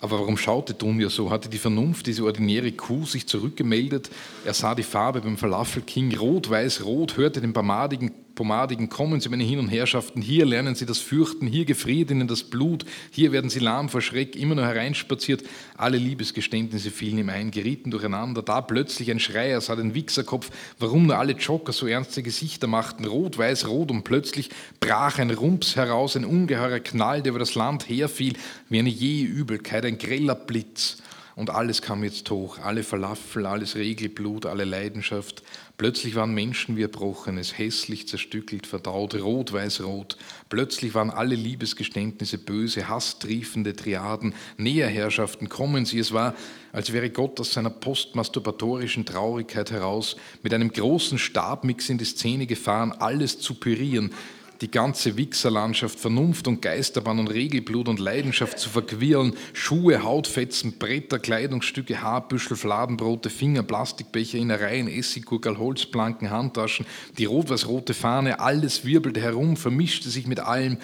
Aber 0.00 0.18
warum 0.18 0.36
schaute 0.36 0.74
Dunja 0.74 1.08
so? 1.08 1.30
Hatte 1.30 1.48
die 1.48 1.58
Vernunft, 1.58 2.06
diese 2.06 2.24
ordinäre 2.24 2.72
Kuh, 2.72 3.06
sich 3.06 3.26
zurückgemeldet? 3.26 4.10
Er 4.44 4.54
sah 4.54 4.74
die 4.74 4.82
Farbe 4.82 5.20
beim 5.20 5.36
Falafel-King 5.36 6.16
rot, 6.16 6.50
weiß, 6.50 6.84
rot, 6.84 7.16
hörte 7.16 7.40
den 7.40 7.52
pomadigen 7.52 8.12
Pomadigen, 8.36 8.88
kommen 8.88 9.20
Sie, 9.20 9.28
meine 9.28 9.42
Hin- 9.42 9.58
und 9.58 9.68
Herrschaften, 9.68 10.22
hier 10.22 10.46
lernen 10.46 10.76
Sie 10.76 10.86
das 10.86 10.98
Fürchten, 10.98 11.46
hier 11.48 11.64
gefriert 11.64 12.12
Ihnen 12.12 12.28
das 12.28 12.44
Blut, 12.44 12.84
hier 13.10 13.32
werden 13.32 13.50
Sie 13.50 13.58
lahm 13.58 13.88
vor 13.88 14.02
Schreck, 14.02 14.36
immer 14.36 14.54
nur 14.54 14.66
hereinspaziert, 14.66 15.42
alle 15.76 15.96
Liebesgeständnisse 15.96 16.90
fielen 16.90 17.18
ihm 17.18 17.30
ein, 17.30 17.50
gerieten 17.50 17.90
durcheinander, 17.90 18.42
da 18.42 18.60
plötzlich 18.60 19.10
ein 19.10 19.18
Schreier, 19.18 19.54
er 19.54 19.60
sah 19.62 19.74
den 19.74 19.94
Wichserkopf, 19.94 20.50
warum 20.78 21.06
nur 21.06 21.18
alle 21.18 21.32
Jogger 21.32 21.72
so 21.72 21.86
ernste 21.86 22.22
Gesichter 22.22 22.66
machten, 22.66 23.06
rot, 23.06 23.38
weiß, 23.38 23.66
rot, 23.66 23.90
und 23.90 24.04
plötzlich 24.04 24.50
brach 24.78 25.18
ein 25.18 25.30
Rumps 25.30 25.74
heraus, 25.74 26.14
ein 26.14 26.26
ungeheurer 26.26 26.80
Knall, 26.80 27.22
der 27.22 27.30
über 27.30 27.40
das 27.40 27.54
Land 27.54 27.88
herfiel, 27.88 28.34
wie 28.68 28.78
eine 28.78 28.90
jähe 28.90 29.26
Übelkeit, 29.26 29.86
ein 29.86 29.98
greller 29.98 30.34
Blitz. 30.34 30.98
Und 31.36 31.50
alles 31.50 31.82
kam 31.82 32.02
jetzt 32.02 32.30
hoch, 32.30 32.60
alle 32.60 32.82
Falafel, 32.82 33.44
alles 33.44 33.76
Regelblut, 33.76 34.46
alle 34.46 34.64
Leidenschaft. 34.64 35.42
Plötzlich 35.76 36.14
waren 36.14 36.32
Menschen 36.32 36.78
wie 36.78 36.82
Erbrochenes, 36.82 37.58
hässlich 37.58 38.08
zerstückelt, 38.08 38.66
verdaut, 38.66 39.14
rot, 39.14 39.52
weiß, 39.52 39.82
rot. 39.82 40.16
Plötzlich 40.48 40.94
waren 40.94 41.10
alle 41.10 41.34
Liebesgeständnisse 41.34 42.38
böse, 42.38 42.88
hasstriefende 42.88 43.76
Triaden, 43.76 44.34
Näherherrschaften, 44.56 45.50
kommen 45.50 45.84
sie. 45.84 45.98
Es 45.98 46.14
war, 46.14 46.34
als 46.72 46.94
wäre 46.94 47.10
Gott 47.10 47.38
aus 47.38 47.52
seiner 47.52 47.68
postmasturbatorischen 47.68 49.04
Traurigkeit 49.04 49.70
heraus 49.70 50.16
mit 50.42 50.54
einem 50.54 50.72
großen 50.72 51.18
Stabmix 51.18 51.90
in 51.90 51.98
die 51.98 52.06
Szene 52.06 52.46
gefahren, 52.46 52.92
alles 52.92 53.40
zu 53.40 53.56
pürieren, 53.56 54.10
die 54.60 54.70
ganze 54.70 55.16
Wichserlandschaft, 55.16 55.98
Vernunft 55.98 56.48
und 56.48 56.62
Geisterbahn 56.62 57.18
und 57.18 57.28
Regelblut 57.28 57.88
und 57.88 58.00
Leidenschaft 58.00 58.58
zu 58.58 58.70
verquirlen, 58.70 59.34
Schuhe, 59.52 60.02
Hautfetzen, 60.02 60.78
Bretter, 60.78 61.18
Kleidungsstücke, 61.18 62.00
Haarbüschel, 62.00 62.56
Fladenbrote, 62.56 63.30
Finger, 63.30 63.62
Plastikbecher, 63.62 64.38
Innereien, 64.38 64.88
Essiggurkel, 64.88 65.58
Holzplanken, 65.58 66.30
Handtaschen, 66.30 66.86
die 67.18 67.26
rot-weiß-rote 67.26 67.94
Fahne, 67.94 68.40
alles 68.40 68.84
wirbelte 68.84 69.20
herum, 69.20 69.56
vermischte 69.56 70.08
sich 70.08 70.26
mit 70.26 70.40
allem 70.40 70.78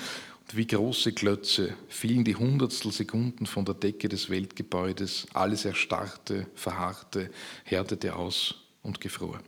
und 0.53 0.57
wie 0.57 0.67
große 0.67 1.13
Klötze 1.13 1.75
fielen 1.89 2.25
die 2.25 2.37
Hundertstel 2.37 2.93
Sekunden 2.93 3.47
von 3.47 3.65
der 3.65 3.75
Decke 3.75 4.09
des 4.09 4.29
Weltgebäudes, 4.29 5.27
alles 5.33 5.65
erstarrte, 5.65 6.47
verharrte, 6.55 7.31
härtete 7.65 8.15
aus 8.15 8.55
und 8.83 9.01
gefror. 9.01 9.41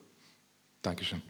Dankeschön. 0.82 1.22